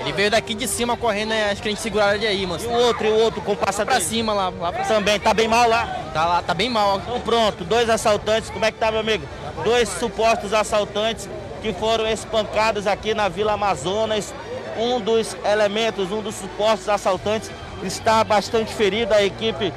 Ele 0.00 0.12
veio 0.12 0.30
daqui 0.30 0.54
de 0.54 0.66
cima 0.66 0.96
correndo, 0.96 1.30
né? 1.30 1.50
acho 1.50 1.62
que 1.62 1.68
a 1.68 1.70
gente 1.70 1.80
seguraram 1.80 2.14
ele 2.14 2.26
aí, 2.26 2.46
moço. 2.46 2.64
E 2.64 2.68
o 2.68 2.72
outro, 2.72 3.06
e 3.06 3.10
o 3.10 3.16
outro 3.16 3.40
com 3.40 3.54
passa 3.54 3.84
Pra 3.84 4.00
cima 4.00 4.32
lá, 4.32 4.48
lá 4.48 4.72
pra 4.72 4.84
cima. 4.84 4.98
Também, 4.98 5.20
tá 5.20 5.32
bem 5.32 5.48
mal 5.48 5.68
lá? 5.68 5.86
Tá 6.12 6.26
lá, 6.26 6.42
tá 6.42 6.54
bem 6.54 6.68
mal. 6.68 6.98
Então 6.98 7.20
pronto, 7.20 7.64
dois 7.64 7.88
assaltantes, 7.88 8.50
como 8.50 8.64
é 8.64 8.72
que 8.72 8.78
tá, 8.78 8.90
meu 8.90 9.00
amigo? 9.00 9.26
Dois 9.64 9.88
supostos 9.88 10.52
assaltantes 10.52 11.28
que 11.62 11.72
foram 11.72 12.06
espancados 12.06 12.86
aqui 12.86 13.14
na 13.14 13.28
Vila 13.28 13.52
Amazonas. 13.52 14.34
Um 14.76 15.00
dos 15.00 15.36
elementos, 15.44 16.12
um 16.12 16.22
dos 16.22 16.36
supostos 16.36 16.88
assaltantes 16.88 17.50
está 17.82 18.22
bastante 18.22 18.72
ferido. 18.72 19.12
A 19.12 19.22
equipe 19.22 19.72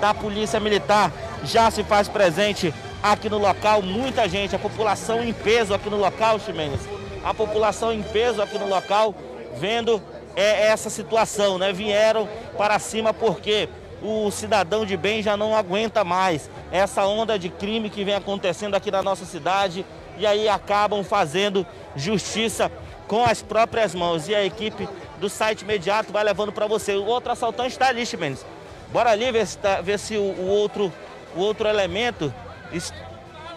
da 0.00 0.14
Polícia 0.14 0.58
Militar 0.60 1.12
já 1.44 1.70
se 1.70 1.82
faz 1.84 2.08
presente 2.08 2.72
aqui 3.02 3.28
no 3.28 3.38
local. 3.38 3.82
Muita 3.82 4.28
gente, 4.28 4.56
a 4.56 4.58
população 4.58 5.22
em 5.22 5.32
peso 5.32 5.74
aqui 5.74 5.90
no 5.90 5.96
local, 5.96 6.38
Ximenes. 6.38 6.95
A 7.26 7.34
população 7.34 7.92
em 7.92 8.04
peso 8.04 8.40
aqui 8.40 8.56
no 8.56 8.68
local, 8.68 9.12
vendo 9.56 10.00
é, 10.36 10.68
essa 10.68 10.88
situação, 10.88 11.58
né? 11.58 11.72
Vieram 11.72 12.28
para 12.56 12.78
cima 12.78 13.12
porque 13.12 13.68
o 14.00 14.30
cidadão 14.30 14.86
de 14.86 14.96
bem 14.96 15.24
já 15.24 15.36
não 15.36 15.56
aguenta 15.56 16.04
mais 16.04 16.48
essa 16.70 17.04
onda 17.04 17.36
de 17.36 17.48
crime 17.48 17.90
que 17.90 18.04
vem 18.04 18.14
acontecendo 18.14 18.76
aqui 18.76 18.92
na 18.92 19.02
nossa 19.02 19.24
cidade 19.24 19.84
e 20.16 20.24
aí 20.24 20.48
acabam 20.48 21.02
fazendo 21.02 21.66
justiça 21.96 22.70
com 23.08 23.24
as 23.24 23.42
próprias 23.42 23.92
mãos. 23.92 24.28
E 24.28 24.34
a 24.34 24.44
equipe 24.44 24.88
do 25.18 25.28
site 25.28 25.62
imediato 25.62 26.12
vai 26.12 26.22
levando 26.22 26.52
para 26.52 26.68
você. 26.68 26.94
O 26.94 27.06
outro 27.06 27.32
assaltante 27.32 27.70
está 27.70 27.88
ali, 27.88 28.06
Ximenes. 28.06 28.46
Bora 28.92 29.10
ali 29.10 29.32
ver 29.32 29.48
se, 29.48 29.58
tá- 29.58 29.80
ver 29.80 29.98
se 29.98 30.16
o, 30.16 30.22
o 30.22 30.46
outro, 30.46 30.92
o 31.34 31.40
outro 31.40 31.66
elemento. 31.66 32.32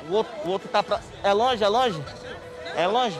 O 0.09 0.13
outro, 0.15 0.33
o 0.43 0.49
outro 0.49 0.67
tá 0.69 0.81
pra... 0.81 0.99
É 1.23 1.31
longe, 1.33 1.63
é 1.63 1.67
longe? 1.67 2.03
É 2.75 2.87
longe? 2.87 3.15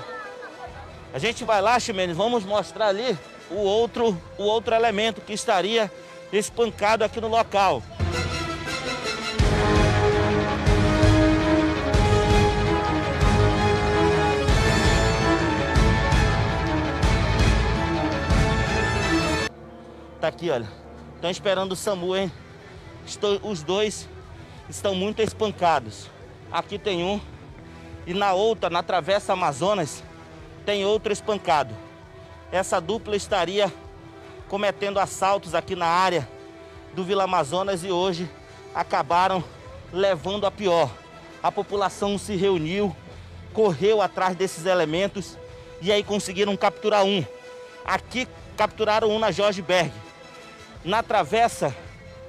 A 1.14 1.18
gente 1.18 1.44
vai 1.44 1.62
lá, 1.62 1.80
Ximenes, 1.80 2.16
vamos 2.16 2.46
mostrar 2.46 2.88
ali 2.88 3.18
o 3.50 3.56
outro, 3.56 4.20
o 4.38 4.44
outro 4.44 4.76
elemento 4.76 5.22
que 5.22 5.34
estaria 5.34 5.92
espancado 6.32 7.04
aqui 7.04 7.20
no 7.20 7.28
local. 7.28 7.82
Tá 20.20 20.28
aqui, 20.28 20.50
olha. 20.50 20.68
Estão 21.16 21.30
esperando 21.30 21.72
o 21.72 21.76
SAMU, 21.76 22.16
hein? 22.16 22.32
Estou- 23.06 23.40
os 23.44 23.64
dois 23.64 24.08
estão 24.70 24.94
muito 24.94 25.22
espancados. 25.22 26.10
Aqui 26.52 26.78
tem 26.78 27.04
um. 27.04 27.20
E 28.06 28.14
na 28.14 28.34
outra, 28.34 28.70
na 28.70 28.84
Travessa 28.84 29.34
Amazonas, 29.34 30.04
tem 30.70 30.86
outro 30.86 31.12
espancado. 31.12 31.76
Essa 32.52 32.80
dupla 32.80 33.16
estaria 33.16 33.74
cometendo 34.48 35.00
assaltos 35.00 35.56
aqui 35.56 35.76
na 35.76 35.88
área 35.88 36.30
do 36.94 37.04
Vila 37.04 37.24
Amazonas 37.24 37.84
e 37.84 37.92
hoje 37.92 38.30
acabaram 38.76 39.44
levando 39.92 40.46
a 40.46 40.52
pior. 40.52 40.92
A 41.42 41.52
população 41.52 42.20
se 42.20 42.36
reuniu, 42.36 42.96
correu 43.52 44.00
atrás 44.00 44.36
desses 44.36 44.68
elementos 44.68 45.40
e 45.82 45.92
aí 45.92 46.04
conseguiram 46.04 46.56
capturar 46.56 47.04
um. 47.04 47.26
Aqui 47.84 48.28
capturaram 48.56 49.10
um 49.10 49.18
na 49.18 49.32
Jorge 49.32 49.64
Berg. 49.64 49.92
Na 50.86 51.02
Travessa 51.02 51.76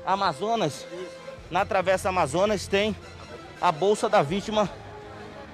Amazonas, 0.06 0.86
na 1.50 1.66
Travessa 1.66 2.08
Amazonas 2.08 2.66
tem 2.66 2.96
a 3.60 3.70
bolsa 3.70 4.08
da 4.08 4.22
vítima 4.22 4.66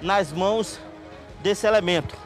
nas 0.00 0.30
mãos 0.30 0.78
desse 1.42 1.66
elemento. 1.66 2.25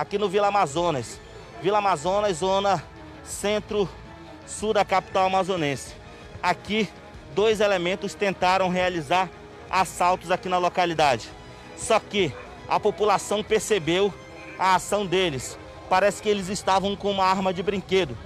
Aqui 0.00 0.16
no 0.16 0.30
Vila 0.30 0.48
Amazonas. 0.48 1.20
Vila 1.60 1.76
Amazonas, 1.76 2.38
zona 2.38 2.82
centro-sul 3.22 4.72
da 4.72 4.82
capital 4.82 5.26
amazonense. 5.26 5.94
Aqui, 6.42 6.88
dois 7.34 7.60
elementos 7.60 8.14
tentaram 8.14 8.70
realizar 8.70 9.28
assaltos 9.68 10.30
aqui 10.30 10.48
na 10.48 10.56
localidade. 10.56 11.28
Só 11.76 12.00
que 12.00 12.32
a 12.66 12.80
população 12.80 13.44
percebeu 13.44 14.10
a 14.58 14.74
ação 14.74 15.04
deles. 15.04 15.58
Parece 15.90 16.22
que 16.22 16.30
eles 16.30 16.48
estavam 16.48 16.96
com 16.96 17.10
uma 17.10 17.26
arma 17.26 17.52
de 17.52 17.62
brinquedo. 17.62 18.16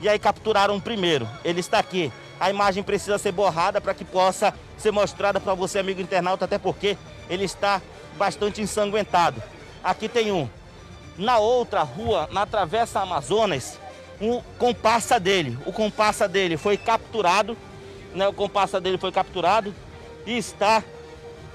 E 0.00 0.08
aí 0.08 0.18
capturaram 0.18 0.76
o 0.76 0.80
primeiro. 0.80 1.28
Ele 1.44 1.60
está 1.60 1.78
aqui. 1.78 2.10
A 2.40 2.48
imagem 2.48 2.82
precisa 2.82 3.18
ser 3.18 3.32
borrada 3.32 3.82
para 3.82 3.92
que 3.92 4.02
possa 4.02 4.54
ser 4.78 4.92
mostrada 4.92 5.38
para 5.38 5.52
você, 5.52 5.78
amigo 5.78 6.00
internauta, 6.00 6.46
até 6.46 6.56
porque 6.56 6.96
ele 7.28 7.44
está 7.44 7.82
bastante 8.16 8.62
ensanguentado. 8.62 9.42
Aqui 9.84 10.08
tem 10.08 10.32
um. 10.32 10.48
Na 11.18 11.38
outra 11.38 11.82
rua, 11.82 12.28
na 12.30 12.46
Travessa 12.46 13.00
Amazonas, 13.00 13.76
um 14.20 14.40
comparsa 14.56 15.18
dele. 15.18 15.58
O 15.66 15.72
comparsa 15.72 16.28
dele 16.28 16.56
foi 16.56 16.76
capturado, 16.76 17.56
né? 18.14 18.28
O 18.28 18.32
comparsa 18.32 18.80
dele 18.80 18.98
foi 18.98 19.10
capturado 19.10 19.74
e 20.24 20.38
está 20.38 20.82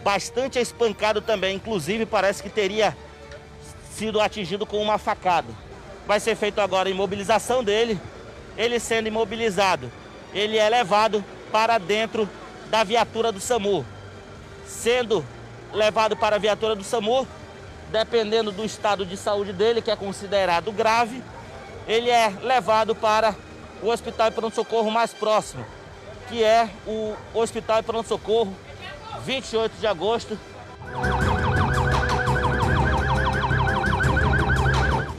bastante 0.04 0.60
espancado 0.60 1.22
também. 1.22 1.56
Inclusive, 1.56 2.06
parece 2.06 2.44
que 2.44 2.50
teria 2.50 2.96
sido 3.90 4.20
atingido 4.20 4.66
com 4.66 4.82
uma 4.82 4.98
facada. 4.98 5.48
Vai 6.06 6.20
ser 6.20 6.36
feito 6.36 6.60
agora 6.60 6.90
a 6.90 6.92
imobilização 6.92 7.64
dele. 7.64 7.98
Ele 8.58 8.80
sendo 8.82 9.08
imobilizado, 9.08 9.90
ele 10.34 10.58
é 10.58 10.70
levado 10.70 11.24
para 11.52 11.78
dentro 11.78 12.30
da 12.70 12.84
viatura 12.84 13.32
do 13.32 13.40
SAMU. 13.40 13.86
Sendo 14.68 15.26
levado 15.72 16.18
para 16.18 16.36
a 16.36 16.40
viatura 16.40 16.76
do 16.76 16.84
SAMU, 16.84 17.26
dependendo 17.94 18.52
do 18.52 18.66
estado 18.66 19.06
de 19.06 19.16
saúde 19.16 19.54
dele, 19.54 19.80
que 19.80 19.92
é 19.92 19.96
considerado 19.96 20.72
grave, 20.72 21.24
ele 21.88 22.10
é 22.10 22.34
levado 22.42 22.96
para 22.96 23.36
o 23.84 23.90
hospital 23.90 24.32
de 24.32 24.36
pronto-socorro 24.36 24.90
mais 24.90 25.14
próximo, 25.14 25.64
que 26.28 26.44
é 26.44 26.68
o 26.88 27.14
Hospital 27.36 27.82
de 27.82 27.86
Pronto-Socorro 27.86 28.52
28 29.24 29.74
de 29.80 29.86
agosto. 29.86 30.40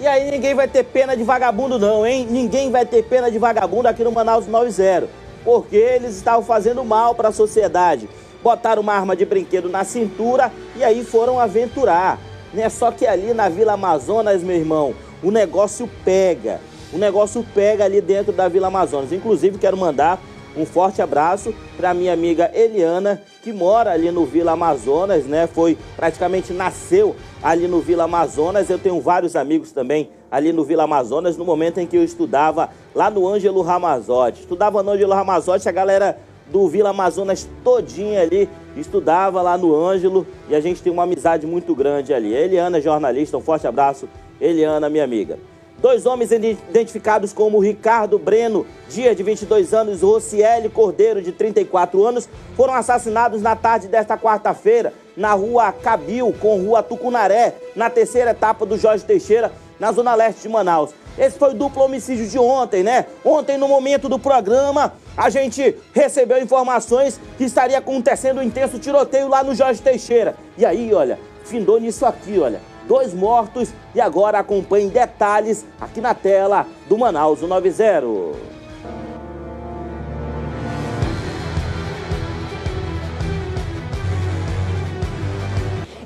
E 0.01 0.07
aí 0.07 0.31
ninguém 0.33 0.55
vai 0.55 0.67
ter 0.67 0.83
pena 0.83 1.17
de 1.17 1.23
vagabundo 1.23 1.79
não, 1.79 2.05
hein? 2.05 2.27
Ninguém 2.29 2.73
vai 2.73 2.85
ter 2.85 3.05
pena 3.05 3.31
de 3.31 3.39
vagabundo 3.39 3.87
aqui 3.87 4.03
no 4.03 4.11
Manaus 4.11 4.49
90. 4.49 5.09
Porque 5.45 5.77
eles 5.77 6.17
estavam 6.17 6.43
fazendo 6.43 6.85
mal 6.85 7.15
para 7.15 7.29
a 7.29 7.33
sociedade. 7.33 8.09
Botaram 8.43 8.83
uma 8.83 8.95
arma 8.95 9.15
de 9.15 9.25
brinquedo 9.25 9.69
na 9.69 9.85
cintura 9.85 10.51
e 10.77 10.83
aí 10.83 11.05
foram 11.05 11.39
aventurar. 11.39 12.19
Né? 12.55 12.69
Só 12.69 12.91
que 12.91 13.07
ali 13.07 13.35
na 13.35 13.49
Vila 13.49 13.73
Amazonas, 13.73 14.43
meu 14.43 14.57
irmão, 14.57 14.95
o 15.23 15.31
negócio 15.31 15.91
pega. 16.05 16.61
O 16.93 16.99
negócio 16.99 17.45
pega 17.55 17.85
ali 17.85 18.01
dentro 18.01 18.33
da 18.33 18.49
Vila 18.49 18.69
Amazonas. 18.69 19.13
Inclusive, 19.13 19.59
quero 19.59 19.77
mandar 19.77 20.21
um 20.57 20.65
forte 20.65 21.03
abraço 21.03 21.53
para 21.77 21.93
minha 21.93 22.13
amiga 22.13 22.49
Eliana, 22.55 23.21
que 23.43 23.53
mora 23.53 23.91
ali 23.91 24.11
no 24.13 24.25
Vila 24.25 24.53
Amazonas, 24.53 25.25
né? 25.25 25.49
Foi 25.49 25.77
praticamente 25.97 26.53
nasceu 26.53 27.17
ali 27.43 27.67
no 27.67 27.81
Vila 27.81 28.05
Amazonas. 28.05 28.71
Eu 28.71 28.79
tenho 28.79 29.01
vários 29.01 29.35
amigos 29.35 29.73
também 29.73 30.11
ali 30.31 30.53
no 30.53 30.65
Vila 30.65 30.85
Amazonas, 30.85 31.37
no 31.37 31.45
momento 31.45 31.79
em 31.79 31.87
que 31.87 31.97
eu 31.97 32.05
estudava 32.05 32.71
lá 32.95 33.11
no 33.11 33.27
Ângelo 33.27 33.63
Ramazotti. 33.63 34.43
Estudava 34.43 34.81
no 34.83 34.93
Ângelo 34.93 35.13
Ramazotti, 35.13 35.69
a 35.69 35.73
galera 35.73 36.17
do 36.47 36.69
Vila 36.69 36.91
Amazonas 36.91 37.49
todinha 37.65 38.21
ali 38.21 38.49
estudava 38.77 39.41
lá 39.43 39.57
no 39.57 39.75
Ângelo 39.75 40.27
e 40.49 40.55
a 40.55 40.61
gente 40.61 40.83
tem 40.83 40.93
uma 40.93 41.05
amizade 41.05 41.47
muito 41.47 41.75
grande 41.75 42.13
ali. 42.13 42.35
Eliana, 42.35 42.81
jornalista, 42.81 43.37
um 43.37 43.41
forte 43.41 43.67
abraço. 43.67 44.09
Eliana, 44.41 44.89
minha 44.89 45.05
amiga. 45.05 45.39
Dois 45.79 46.07
homens 46.07 46.33
identificados 46.33 47.33
como 47.33 47.59
Ricardo 47.59 48.19
Breno, 48.19 48.65
Dias, 48.89 49.15
de 49.17 49.23
22 49.23 49.75
anos, 49.75 50.01
e 50.01 50.05
Rocieli 50.05 50.69
Cordeiro, 50.69 51.21
de 51.21 51.31
34 51.31 52.07
anos, 52.07 52.29
foram 52.57 52.73
assassinados 52.73 53.43
na 53.43 53.55
tarde 53.55 53.89
desta 53.89 54.17
quarta-feira, 54.17 54.95
na 55.17 55.35
rua 55.35 55.73
Cabil, 55.73 56.33
com 56.41 56.59
rua 56.63 56.83
Tucunaré, 56.83 57.55
na 57.77 57.91
terceira 57.91 58.31
etapa 58.31 58.65
do 58.65 58.79
Jorge 58.79 59.05
Teixeira, 59.05 59.53
na 59.79 59.93
zona 59.93 60.15
leste 60.15 60.43
de 60.43 60.49
Manaus. 60.49 60.91
Esse 61.19 61.39
foi 61.39 61.51
o 61.51 61.55
duplo 61.55 61.85
homicídio 61.85 62.27
de 62.27 62.39
ontem, 62.39 62.83
né? 62.83 63.07
Ontem, 63.25 63.57
no 63.57 63.69
momento 63.69 64.09
do 64.09 64.19
programa, 64.19 64.93
a 65.17 65.31
gente 65.31 65.77
recebeu 65.93 66.43
informações 66.43 67.21
que 67.39 67.45
estaria 67.45 67.79
acontecendo 67.79 68.41
um 68.41 68.43
intenso 68.43 68.79
tiroteio 68.79 69.29
lá 69.29 69.45
no 69.45 69.55
Jorge 69.55 69.81
Teixeira. 69.81 70.35
E 70.59 70.67
aí, 70.67 70.93
olha, 70.93 71.19
findou 71.45 71.79
nisso 71.79 72.05
aqui, 72.05 72.39
olha. 72.39 72.61
Dois 72.87 73.15
mortos 73.15 73.71
e 73.95 74.01
agora 74.01 74.41
acompanhe 74.41 74.91
detalhes 74.91 75.65
aqui 75.81 76.03
na 76.03 76.13
tela 76.15 76.67
do 76.87 76.99
Manaus 76.99 77.41
90. 77.41 78.64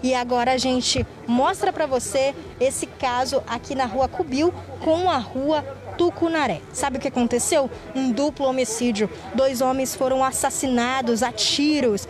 E 0.02 0.14
agora 0.14 0.52
a 0.52 0.58
gente 0.58 1.06
mostra 1.26 1.72
para 1.72 1.86
você 1.86 2.34
esse 2.60 2.86
caso 2.86 3.42
aqui 3.46 3.74
na 3.74 3.84
Rua 3.84 4.08
Cubil 4.08 4.52
com 4.84 5.10
a 5.10 5.18
Rua 5.18 5.64
Tucunaré. 5.98 6.62
Sabe 6.72 6.96
o 6.96 7.00
que 7.00 7.08
aconteceu? 7.08 7.68
Um 7.94 8.12
duplo 8.12 8.46
homicídio. 8.46 9.10
Dois 9.34 9.60
homens 9.60 9.96
foram 9.96 10.24
assassinados 10.24 11.24
a 11.24 11.32
tiros. 11.32 12.06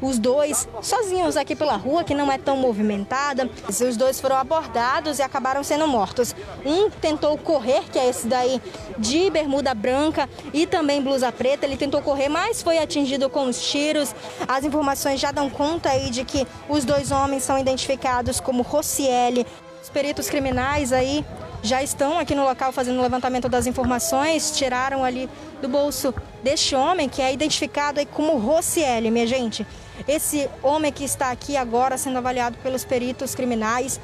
Os 0.00 0.18
dois 0.18 0.66
sozinhos 0.82 1.36
aqui 1.36 1.54
pela 1.54 1.76
rua, 1.76 2.02
que 2.02 2.14
não 2.14 2.32
é 2.32 2.38
tão 2.38 2.56
movimentada. 2.56 3.48
Os 3.68 3.96
dois 3.96 4.20
foram 4.20 4.36
abordados 4.36 5.18
e 5.18 5.22
acabaram 5.22 5.62
sendo 5.62 5.86
mortos. 5.86 6.34
Um 6.64 6.88
tentou 6.88 7.36
correr, 7.36 7.82
que 7.92 7.98
é 7.98 8.08
esse 8.08 8.26
daí 8.26 8.60
de 8.98 9.28
bermuda 9.28 9.74
branca 9.74 10.28
e 10.52 10.66
também 10.66 11.02
blusa 11.02 11.30
preta. 11.30 11.66
Ele 11.66 11.76
tentou 11.76 12.00
correr, 12.00 12.30
mas 12.30 12.62
foi 12.62 12.78
atingido 12.78 13.28
com 13.28 13.44
os 13.44 13.60
tiros. 13.70 14.14
As 14.48 14.64
informações 14.64 15.20
já 15.20 15.30
dão 15.30 15.50
conta 15.50 15.90
aí 15.90 16.08
de 16.08 16.24
que 16.24 16.46
os 16.68 16.84
dois 16.86 17.10
homens 17.10 17.42
são 17.42 17.58
identificados 17.58 18.40
como 18.40 18.62
Rocieli. 18.62 19.46
Os 19.82 19.90
peritos 19.90 20.30
criminais 20.30 20.94
aí 20.94 21.22
já 21.64 21.82
estão 21.82 22.18
aqui 22.18 22.34
no 22.34 22.44
local 22.44 22.70
fazendo 22.72 22.98
o 22.98 23.02
levantamento 23.02 23.48
das 23.48 23.66
informações, 23.66 24.54
tiraram 24.54 25.02
ali 25.02 25.30
do 25.62 25.68
bolso 25.68 26.14
deste 26.42 26.76
homem, 26.76 27.08
que 27.08 27.22
é 27.22 27.32
identificado 27.32 27.98
aí 27.98 28.04
como 28.04 28.36
Rocieli, 28.36 29.10
minha 29.10 29.26
gente. 29.26 29.66
Esse 30.06 30.48
homem 30.62 30.92
que 30.92 31.04
está 31.04 31.30
aqui 31.30 31.56
agora 31.56 31.96
sendo 31.96 32.18
avaliado 32.18 32.58
pelos 32.58 32.84
peritos 32.84 33.34
criminais, 33.34 33.98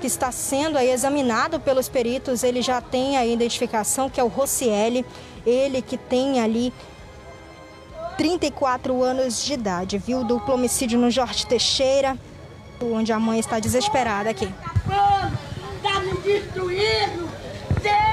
que 0.00 0.06
está 0.06 0.30
sendo 0.30 0.78
aí 0.78 0.88
examinado 0.88 1.58
pelos 1.58 1.88
peritos, 1.88 2.44
ele 2.44 2.62
já 2.62 2.80
tem 2.80 3.16
a 3.16 3.26
identificação, 3.26 4.08
que 4.08 4.20
é 4.20 4.24
o 4.24 4.28
Rocieli, 4.28 5.04
ele 5.44 5.82
que 5.82 5.96
tem 5.96 6.40
ali 6.40 6.72
34 8.16 9.02
anos 9.02 9.44
de 9.44 9.54
idade, 9.54 9.98
viu? 9.98 10.22
Duplo 10.22 10.54
homicídio 10.54 10.96
no 10.96 11.10
Jorge 11.10 11.44
Teixeira, 11.44 12.16
onde 12.80 13.12
a 13.12 13.18
mãe 13.18 13.40
está 13.40 13.58
desesperada 13.58 14.30
aqui 14.30 14.48
destruindo! 16.22 17.30
Deus! 17.82 18.09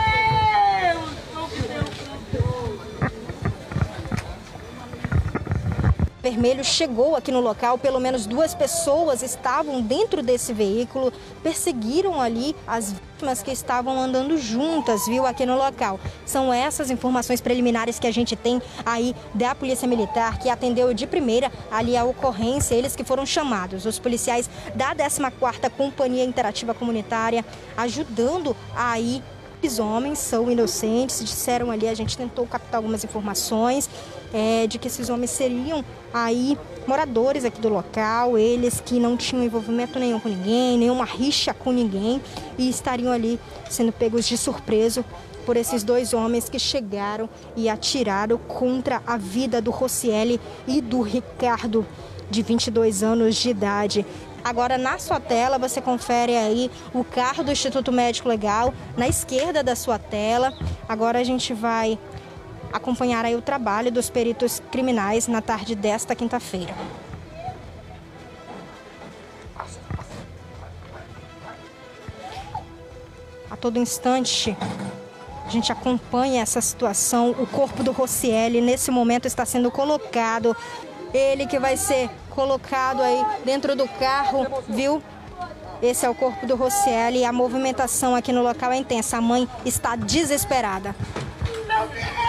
Vermelho 6.29 6.61
chegou 6.61 7.15
aqui 7.15 7.31
no 7.31 7.39
local, 7.39 7.77
pelo 7.77 8.01
menos 8.01 8.25
duas 8.25 8.53
pessoas 8.53 9.23
estavam 9.23 9.81
dentro 9.81 10.21
desse 10.21 10.51
veículo, 10.51 11.13
perseguiram 11.41 12.19
ali 12.19 12.53
as 12.67 12.91
vítimas 12.91 13.41
que 13.41 13.49
estavam 13.49 13.97
andando 13.97 14.37
juntas, 14.37 15.05
viu, 15.07 15.25
aqui 15.25 15.45
no 15.45 15.55
local. 15.55 15.97
São 16.25 16.53
essas 16.53 16.91
informações 16.91 17.39
preliminares 17.39 17.97
que 17.97 18.05
a 18.05 18.11
gente 18.11 18.35
tem 18.35 18.61
aí 18.85 19.15
da 19.33 19.55
Polícia 19.55 19.87
Militar, 19.87 20.37
que 20.37 20.49
atendeu 20.49 20.93
de 20.93 21.07
primeira 21.07 21.49
ali 21.71 21.95
a 21.95 22.03
ocorrência, 22.03 22.75
eles 22.75 22.93
que 22.93 23.05
foram 23.05 23.25
chamados, 23.25 23.85
os 23.85 23.97
policiais 23.97 24.49
da 24.75 24.93
14ª 24.93 25.69
Companhia 25.69 26.25
Interativa 26.25 26.73
Comunitária, 26.73 27.45
ajudando 27.77 28.53
aí. 28.75 29.23
Os 29.63 29.79
homens 29.79 30.19
são 30.19 30.51
inocentes, 30.51 31.19
disseram 31.19 31.71
ali, 31.71 31.87
a 31.87 31.93
gente 31.95 32.15
tentou 32.15 32.45
captar 32.45 32.77
algumas 32.77 33.03
informações 33.03 33.89
é, 34.33 34.67
de 34.67 34.77
que 34.77 34.87
esses 34.87 35.09
homens 35.09 35.31
seriam 35.31 35.83
aí 36.13 36.57
moradores 36.87 37.43
aqui 37.43 37.59
do 37.59 37.69
local, 37.69 38.37
eles 38.37 38.81
que 38.81 38.99
não 38.99 39.17
tinham 39.17 39.43
envolvimento 39.43 39.99
nenhum 39.99 40.19
com 40.19 40.29
ninguém, 40.29 40.77
nenhuma 40.77 41.05
rixa 41.05 41.53
com 41.53 41.71
ninguém 41.71 42.21
e 42.57 42.69
estariam 42.69 43.11
ali 43.11 43.39
sendo 43.69 43.91
pegos 43.91 44.25
de 44.25 44.37
surpresa 44.37 45.03
por 45.45 45.55
esses 45.55 45.83
dois 45.83 46.13
homens 46.13 46.49
que 46.49 46.59
chegaram 46.59 47.29
e 47.55 47.69
atiraram 47.69 48.37
contra 48.37 49.01
a 49.07 49.17
vida 49.17 49.61
do 49.61 49.71
Rocieli 49.71 50.39
e 50.67 50.81
do 50.81 51.01
Ricardo, 51.01 51.85
de 52.29 52.41
22 52.41 53.01
anos 53.01 53.35
de 53.35 53.49
idade. 53.49 54.05
Agora 54.43 54.77
na 54.77 54.97
sua 54.97 55.19
tela 55.19 55.57
você 55.57 55.81
confere 55.81 56.35
aí 56.35 56.71
o 56.93 57.03
carro 57.03 57.43
do 57.43 57.51
Instituto 57.51 57.91
Médico 57.91 58.29
Legal 58.29 58.73
na 58.95 59.07
esquerda 59.07 59.63
da 59.63 59.75
sua 59.75 59.99
tela. 59.99 60.53
Agora 60.87 61.19
a 61.19 61.23
gente 61.23 61.53
vai 61.53 61.97
acompanhar 62.71 63.25
aí 63.25 63.35
o 63.35 63.41
trabalho 63.41 63.91
dos 63.91 64.09
peritos 64.09 64.61
criminais 64.71 65.27
na 65.27 65.41
tarde 65.41 65.75
desta 65.75 66.15
quinta-feira. 66.15 66.73
A 73.49 73.55
todo 73.55 73.79
instante, 73.79 74.55
a 75.45 75.49
gente 75.49 75.71
acompanha 75.71 76.41
essa 76.41 76.59
situação. 76.59 77.31
O 77.31 77.47
corpo 77.47 77.81
do 77.81 77.91
Rocieli, 77.91 78.61
nesse 78.61 78.91
momento, 78.91 79.25
está 79.25 79.45
sendo 79.45 79.71
colocado. 79.71 80.55
Ele 81.13 81.47
que 81.47 81.57
vai 81.57 81.77
ser 81.77 82.09
colocado 82.29 83.01
aí 83.01 83.25
dentro 83.45 83.75
do 83.75 83.87
carro, 83.87 84.45
viu? 84.67 85.01
Esse 85.81 86.05
é 86.05 86.09
o 86.09 86.15
corpo 86.15 86.45
do 86.45 86.55
Rocieli 86.55 87.19
e 87.19 87.25
a 87.25 87.31
movimentação 87.31 88.15
aqui 88.15 88.33
no 88.33 88.43
local 88.43 88.71
é 88.71 88.77
intensa. 88.77 89.17
A 89.17 89.21
mãe 89.21 89.47
está 89.63 89.95
desesperada. 89.95 90.95
Meu 91.67 92.26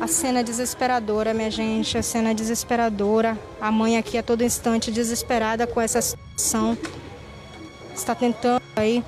A 0.00 0.06
cena 0.06 0.40
é 0.40 0.42
desesperadora, 0.42 1.34
minha 1.34 1.50
gente. 1.50 1.98
A 1.98 2.02
cena 2.02 2.30
é 2.30 2.34
desesperadora. 2.34 3.38
A 3.60 3.70
mãe 3.70 3.98
aqui 3.98 4.16
a 4.16 4.22
todo 4.22 4.42
instante 4.42 4.90
desesperada 4.90 5.66
com 5.66 5.78
essa 5.78 6.00
situação. 6.00 6.76
Está 7.94 8.14
tentando 8.14 8.62
aí. 8.76 9.04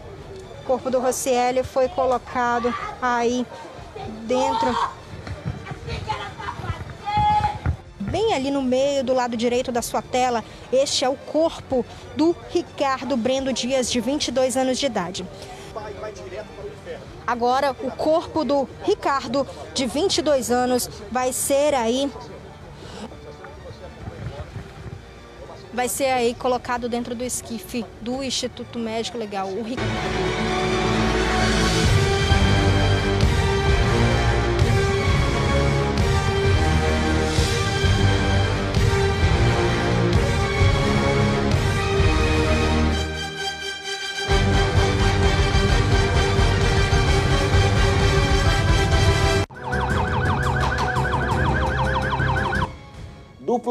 O 0.61 0.65
corpo 0.67 0.91
do 0.91 1.01
Rocieli 1.01 1.65
foi 1.65 1.89
colocado 1.89 2.73
aí 3.01 3.47
dentro. 4.27 4.77
Bem 7.99 8.35
ali 8.35 8.51
no 8.51 8.61
meio, 8.61 9.03
do 9.03 9.15
lado 9.15 9.35
direito 9.35 9.73
da 9.73 9.81
sua 9.81 10.03
tela, 10.03 10.45
este 10.71 11.07
é 11.07 11.09
o 11.09 11.17
corpo 11.17 11.87
do 12.15 12.37
Ricardo 12.51 13.17
Brendo 13.17 13.51
Dias, 13.51 13.91
de 13.91 13.99
22 13.99 14.59
anos 14.59 14.79
de 14.79 14.85
idade. 14.85 15.27
Agora, 17.27 17.75
o 17.83 17.91
corpo 17.91 18.45
do 18.45 18.69
Ricardo, 18.83 19.47
de 19.75 19.87
22 19.87 20.51
anos, 20.51 20.89
vai 21.11 21.33
ser 21.33 21.75
aí. 21.75 22.11
Vai 25.73 25.89
ser 25.89 26.07
aí 26.07 26.35
colocado 26.35 26.89
dentro 26.89 27.15
do 27.15 27.25
esquife 27.25 27.85
do 28.01 28.23
Instituto 28.23 28.79
Médico 28.79 29.17
Legal. 29.17 29.49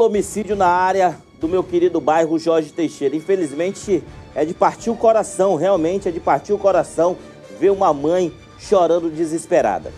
Duplo 0.02 0.06
homicídio 0.06 0.56
na 0.56 0.68
área 0.68 1.16
do 1.40 1.48
meu 1.48 1.64
querido 1.64 2.02
bairro 2.02 2.40
Jorge 2.40 2.72
Teixeira. 2.72 3.16
Infelizmente 3.16 4.04
é 4.34 4.44
de 4.44 4.54
partir 4.54 4.90
o 4.90 4.96
coração, 4.96 5.56
realmente 5.56 6.10
é 6.10 6.12
de 6.12 6.20
partir 6.20 6.54
o 6.54 6.58
coração 6.58 7.16
ver 7.60 7.70
uma 7.72 7.94
mãe 7.94 8.34
chorando 8.58 9.12
desesperada. 9.12 9.92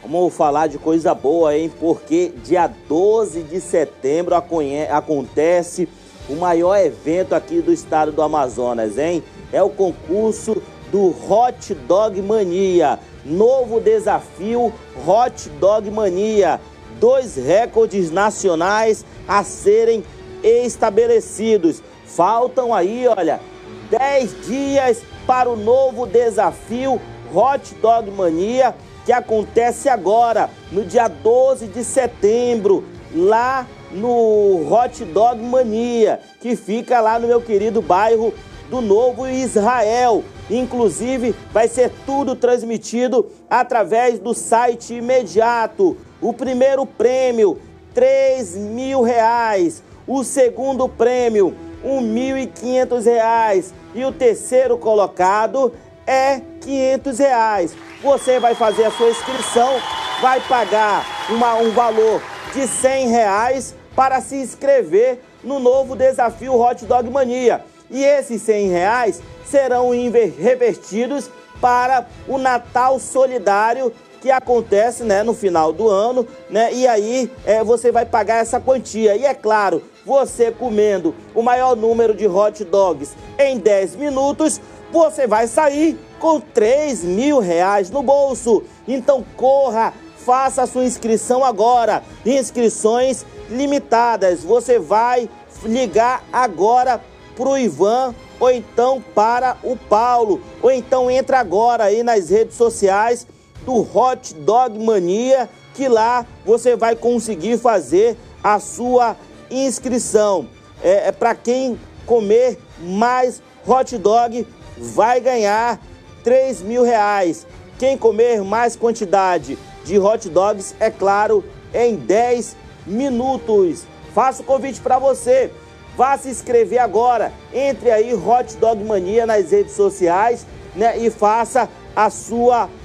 Vamos 0.00 0.34
falar 0.34 0.68
de 0.68 0.78
coisa 0.78 1.12
boa, 1.12 1.56
hein? 1.56 1.72
Porque 1.80 2.32
dia 2.44 2.70
12 2.88 3.42
de 3.42 3.60
setembro 3.60 4.36
acontece 4.36 5.88
o 6.28 6.36
maior 6.36 6.76
evento 6.76 7.34
aqui 7.34 7.60
do 7.60 7.72
estado 7.72 8.12
do 8.12 8.22
Amazonas, 8.22 8.96
hein? 8.96 9.24
É 9.52 9.62
o 9.62 9.70
concurso 9.70 10.62
do 10.92 11.08
Hot 11.28 11.74
Dog 11.88 12.20
Mania. 12.22 13.00
Novo 13.24 13.80
desafio 13.80 14.72
Hot 15.06 15.48
Dog 15.58 15.90
Mania 15.90 16.60
dois 17.04 17.36
recordes 17.36 18.10
nacionais 18.10 19.04
a 19.28 19.44
serem 19.44 20.02
estabelecidos. 20.42 21.82
Faltam 22.06 22.72
aí, 22.72 23.06
olha, 23.06 23.42
10 23.90 24.46
dias 24.46 25.02
para 25.26 25.50
o 25.50 25.54
novo 25.54 26.06
desafio 26.06 26.98
Hot 27.30 27.74
Dog 27.74 28.10
Mania, 28.10 28.74
que 29.04 29.12
acontece 29.12 29.86
agora, 29.86 30.48
no 30.72 30.82
dia 30.82 31.06
12 31.06 31.66
de 31.66 31.84
setembro, 31.84 32.84
lá 33.14 33.66
no 33.92 34.66
Hot 34.72 35.04
Dog 35.04 35.42
Mania, 35.42 36.20
que 36.40 36.56
fica 36.56 37.02
lá 37.02 37.18
no 37.18 37.28
meu 37.28 37.42
querido 37.42 37.82
bairro 37.82 38.32
do 38.70 38.80
Novo 38.80 39.28
Israel. 39.28 40.24
Inclusive, 40.50 41.34
vai 41.52 41.68
ser 41.68 41.90
tudo 42.06 42.34
transmitido 42.34 43.30
através 43.50 44.18
do 44.18 44.32
site 44.32 44.94
imediato. 44.94 45.98
O 46.24 46.32
primeiro 46.32 46.86
prêmio, 46.86 47.60
3 47.92 48.56
mil 48.56 49.02
reais. 49.02 49.82
O 50.06 50.24
segundo 50.24 50.88
prêmio, 50.88 51.54
R$ 51.82 51.90
1.500. 52.00 53.72
E 53.94 54.06
o 54.06 54.10
terceiro 54.10 54.78
colocado 54.78 55.74
é 56.06 56.40
500 56.62 57.18
reais. 57.18 57.76
Você 58.02 58.40
vai 58.40 58.54
fazer 58.54 58.84
a 58.84 58.90
sua 58.90 59.10
inscrição, 59.10 59.74
vai 60.22 60.40
pagar 60.40 61.04
uma, 61.28 61.56
um 61.56 61.72
valor 61.72 62.22
de 62.54 62.66
100 62.66 63.08
reais 63.08 63.74
para 63.94 64.22
se 64.22 64.36
inscrever 64.36 65.20
no 65.42 65.60
novo 65.60 65.94
desafio 65.94 66.58
Hot 66.58 66.86
Dog 66.86 67.10
Mania. 67.10 67.62
E 67.90 68.02
esses 68.02 68.40
100 68.40 68.68
reais 68.70 69.22
serão 69.44 69.90
revertidos 70.38 71.30
para 71.60 72.06
o 72.26 72.38
Natal 72.38 72.98
Solidário 72.98 73.92
que 74.24 74.30
acontece 74.30 75.04
né, 75.04 75.22
no 75.22 75.34
final 75.34 75.70
do 75.70 75.86
ano, 75.86 76.26
né? 76.48 76.72
E 76.72 76.88
aí 76.88 77.30
é, 77.44 77.62
você 77.62 77.92
vai 77.92 78.06
pagar 78.06 78.36
essa 78.36 78.58
quantia. 78.58 79.14
E 79.14 79.26
é 79.26 79.34
claro, 79.34 79.82
você 80.02 80.50
comendo 80.50 81.14
o 81.34 81.42
maior 81.42 81.76
número 81.76 82.14
de 82.14 82.26
hot 82.26 82.64
dogs 82.64 83.14
em 83.38 83.58
10 83.58 83.96
minutos, 83.96 84.62
você 84.90 85.26
vai 85.26 85.46
sair 85.46 85.98
com 86.18 86.40
3 86.40 87.04
mil 87.04 87.38
reais 87.38 87.90
no 87.90 88.02
bolso. 88.02 88.62
Então 88.88 89.22
corra, 89.36 89.92
faça 90.16 90.62
a 90.62 90.66
sua 90.66 90.84
inscrição 90.84 91.44
agora. 91.44 92.02
Inscrições 92.24 93.26
limitadas. 93.50 94.42
Você 94.42 94.78
vai 94.78 95.28
ligar 95.64 96.24
agora 96.32 96.98
pro 97.36 97.58
Ivan 97.58 98.14
ou 98.40 98.50
então 98.50 99.04
para 99.14 99.58
o 99.62 99.76
Paulo, 99.76 100.40
ou 100.62 100.70
então 100.70 101.10
entra 101.10 101.38
agora 101.38 101.84
aí 101.84 102.02
nas 102.02 102.30
redes 102.30 102.56
sociais 102.56 103.26
do 103.64 103.80
Hot 103.96 104.34
Dog 104.34 104.78
Mania, 104.78 105.48
que 105.74 105.88
lá 105.88 106.26
você 106.44 106.76
vai 106.76 106.94
conseguir 106.94 107.58
fazer 107.58 108.16
a 108.42 108.58
sua 108.60 109.16
inscrição. 109.50 110.46
É, 110.82 111.08
é 111.08 111.12
para 111.12 111.34
quem 111.34 111.78
comer 112.06 112.58
mais 112.78 113.42
hot 113.66 113.96
dog 113.96 114.46
vai 114.76 115.20
ganhar 115.20 115.80
3 116.22 116.62
mil 116.62 116.82
reais. 116.82 117.46
Quem 117.78 117.96
comer 117.96 118.42
mais 118.42 118.76
quantidade 118.76 119.58
de 119.84 119.98
hot 119.98 120.28
dogs, 120.28 120.74
é 120.78 120.90
claro, 120.90 121.44
em 121.72 121.96
10 121.96 122.56
minutos. 122.86 123.84
Faço 124.14 124.42
o 124.42 124.44
convite 124.44 124.80
para 124.80 124.98
você. 124.98 125.50
Vá 125.96 126.16
se 126.16 126.28
inscrever 126.28 126.78
agora. 126.78 127.32
Entre 127.52 127.90
aí, 127.90 128.14
Hot 128.14 128.56
Dog 128.56 128.82
Mania 128.82 129.26
nas 129.26 129.50
redes 129.50 129.74
sociais 129.74 130.46
né, 130.74 130.98
e 130.98 131.10
faça 131.10 131.68
a 131.94 132.10
sua 132.10 132.64
inscrição. 132.64 132.83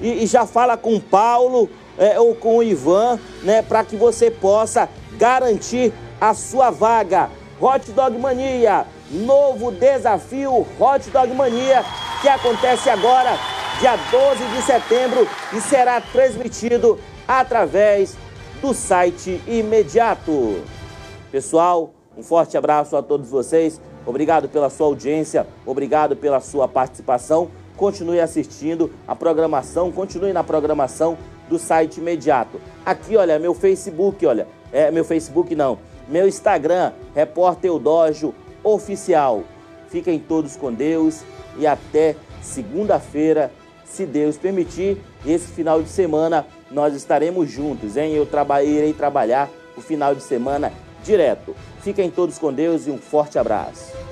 E, 0.00 0.24
e 0.24 0.26
já 0.26 0.46
fala 0.46 0.76
com 0.76 1.00
Paulo 1.00 1.68
é, 1.98 2.20
ou 2.20 2.34
com 2.34 2.58
o 2.58 2.62
Ivan, 2.62 3.18
né, 3.42 3.62
para 3.62 3.84
que 3.84 3.96
você 3.96 4.30
possa 4.30 4.88
garantir 5.12 5.92
a 6.20 6.34
sua 6.34 6.70
vaga. 6.70 7.30
Hot 7.60 7.90
Dog 7.92 8.18
Mania, 8.18 8.86
novo 9.10 9.70
desafio 9.70 10.66
Hot 10.78 11.10
Dog 11.10 11.32
Mania, 11.32 11.82
que 12.20 12.28
acontece 12.28 12.90
agora, 12.90 13.38
dia 13.80 13.96
12 13.96 14.44
de 14.54 14.62
setembro, 14.62 15.26
e 15.54 15.60
será 15.60 16.00
transmitido 16.00 16.98
através 17.26 18.14
do 18.60 18.74
site 18.74 19.40
imediato. 19.46 20.62
Pessoal, 21.30 21.94
um 22.16 22.22
forte 22.22 22.56
abraço 22.56 22.96
a 22.96 23.02
todos 23.02 23.30
vocês. 23.30 23.80
Obrigado 24.04 24.48
pela 24.48 24.70
sua 24.70 24.86
audiência, 24.86 25.46
obrigado 25.64 26.14
pela 26.14 26.40
sua 26.40 26.68
participação. 26.68 27.50
Continue 27.76 28.20
assistindo 28.20 28.90
a 29.06 29.14
programação, 29.14 29.92
continue 29.92 30.32
na 30.32 30.42
programação 30.42 31.16
do 31.48 31.58
site 31.58 31.98
imediato. 31.98 32.60
Aqui, 32.84 33.16
olha, 33.16 33.38
meu 33.38 33.54
Facebook, 33.54 34.24
olha, 34.26 34.46
é 34.72 34.90
meu 34.90 35.04
Facebook 35.04 35.54
não, 35.54 35.78
meu 36.08 36.26
Instagram, 36.26 36.92
Repórter 37.14 37.70
Eudógio 37.70 38.34
Oficial. 38.64 39.44
Fiquem 39.88 40.18
todos 40.18 40.56
com 40.56 40.72
Deus 40.72 41.22
e 41.58 41.66
até 41.66 42.16
segunda-feira, 42.42 43.52
se 43.84 44.04
Deus 44.04 44.36
permitir. 44.36 45.00
Esse 45.24 45.46
final 45.48 45.82
de 45.82 45.88
semana 45.88 46.46
nós 46.70 46.94
estaremos 46.94 47.50
juntos, 47.50 47.96
hein? 47.96 48.14
Eu 48.14 48.26
irei 48.64 48.92
trabalhar 48.92 49.48
o 49.76 49.80
final 49.80 50.14
de 50.14 50.22
semana 50.22 50.72
direto. 51.04 51.54
Fiquem 51.80 52.10
todos 52.10 52.38
com 52.38 52.52
Deus 52.52 52.86
e 52.86 52.90
um 52.90 52.98
forte 52.98 53.38
abraço. 53.38 54.05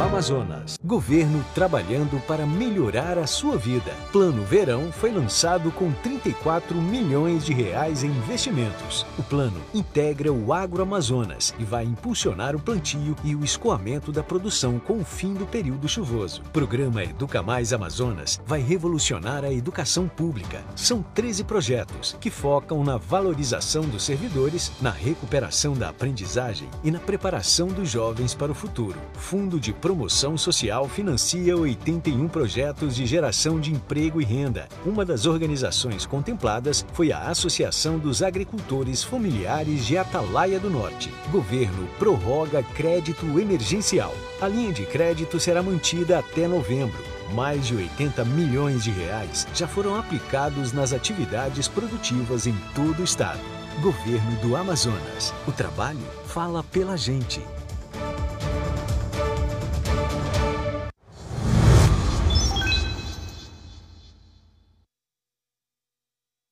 Amazonas. 0.00 0.78
Governo 0.82 1.44
trabalhando 1.54 2.20
para 2.26 2.46
melhorar 2.46 3.18
a 3.18 3.26
sua 3.26 3.56
vida. 3.56 3.92
Plano 4.10 4.42
Verão 4.44 4.90
foi 4.92 5.10
lançado 5.12 5.70
com 5.70 5.92
34 5.92 6.76
milhões 6.80 7.44
de 7.44 7.52
reais 7.52 8.02
em 8.02 8.08
investimentos. 8.08 9.06
O 9.18 9.22
plano 9.22 9.60
integra 9.72 10.32
o 10.32 10.52
Agroamazonas 10.52 11.54
e 11.58 11.64
vai 11.64 11.84
impulsionar 11.84 12.56
o 12.56 12.60
plantio 12.60 13.14
e 13.22 13.34
o 13.34 13.44
escoamento 13.44 14.10
da 14.10 14.22
produção 14.22 14.78
com 14.78 14.98
o 14.98 15.04
fim 15.04 15.34
do 15.34 15.46
período 15.46 15.88
chuvoso. 15.88 16.42
O 16.46 16.50
programa 16.50 17.04
Educa 17.04 17.42
Mais 17.42 17.72
Amazonas 17.72 18.40
vai 18.46 18.60
revolucionar 18.60 19.44
a 19.44 19.52
educação 19.52 20.08
pública. 20.08 20.62
São 20.74 21.02
13 21.02 21.44
projetos 21.44 22.16
que 22.20 22.30
focam 22.30 22.82
na 22.82 22.96
valorização 22.96 23.82
dos 23.82 24.04
servidores, 24.04 24.72
na 24.80 24.90
recuperação 24.90 25.74
da 25.74 25.90
aprendizagem 25.90 26.68
e 26.82 26.90
na 26.90 26.98
preparação 26.98 27.68
dos 27.68 27.90
jovens 27.90 28.34
para 28.34 28.50
o 28.50 28.54
futuro. 28.54 28.98
Fundo 29.14 29.60
de 29.60 29.72
Promoção 29.84 30.38
Social 30.38 30.88
financia 30.88 31.54
81 31.54 32.26
projetos 32.28 32.96
de 32.96 33.04
geração 33.04 33.60
de 33.60 33.70
emprego 33.70 34.18
e 34.18 34.24
renda. 34.24 34.66
Uma 34.82 35.04
das 35.04 35.26
organizações 35.26 36.06
contempladas 36.06 36.86
foi 36.94 37.12
a 37.12 37.28
Associação 37.28 37.98
dos 37.98 38.22
Agricultores 38.22 39.04
Familiares 39.04 39.84
de 39.84 39.98
Atalaia 39.98 40.58
do 40.58 40.70
Norte. 40.70 41.12
Governo 41.30 41.86
prorroga 41.98 42.62
crédito 42.62 43.26
emergencial. 43.38 44.14
A 44.40 44.48
linha 44.48 44.72
de 44.72 44.86
crédito 44.86 45.38
será 45.38 45.62
mantida 45.62 46.18
até 46.18 46.48
novembro. 46.48 47.04
Mais 47.34 47.66
de 47.66 47.76
80 47.76 48.24
milhões 48.24 48.84
de 48.84 48.90
reais 48.90 49.46
já 49.54 49.68
foram 49.68 49.96
aplicados 49.96 50.72
nas 50.72 50.94
atividades 50.94 51.68
produtivas 51.68 52.46
em 52.46 52.56
todo 52.74 53.00
o 53.00 53.04
estado. 53.04 53.40
Governo 53.82 54.34
do 54.40 54.56
Amazonas. 54.56 55.34
O 55.46 55.52
trabalho 55.52 56.00
fala 56.24 56.64
pela 56.64 56.96
gente. 56.96 57.42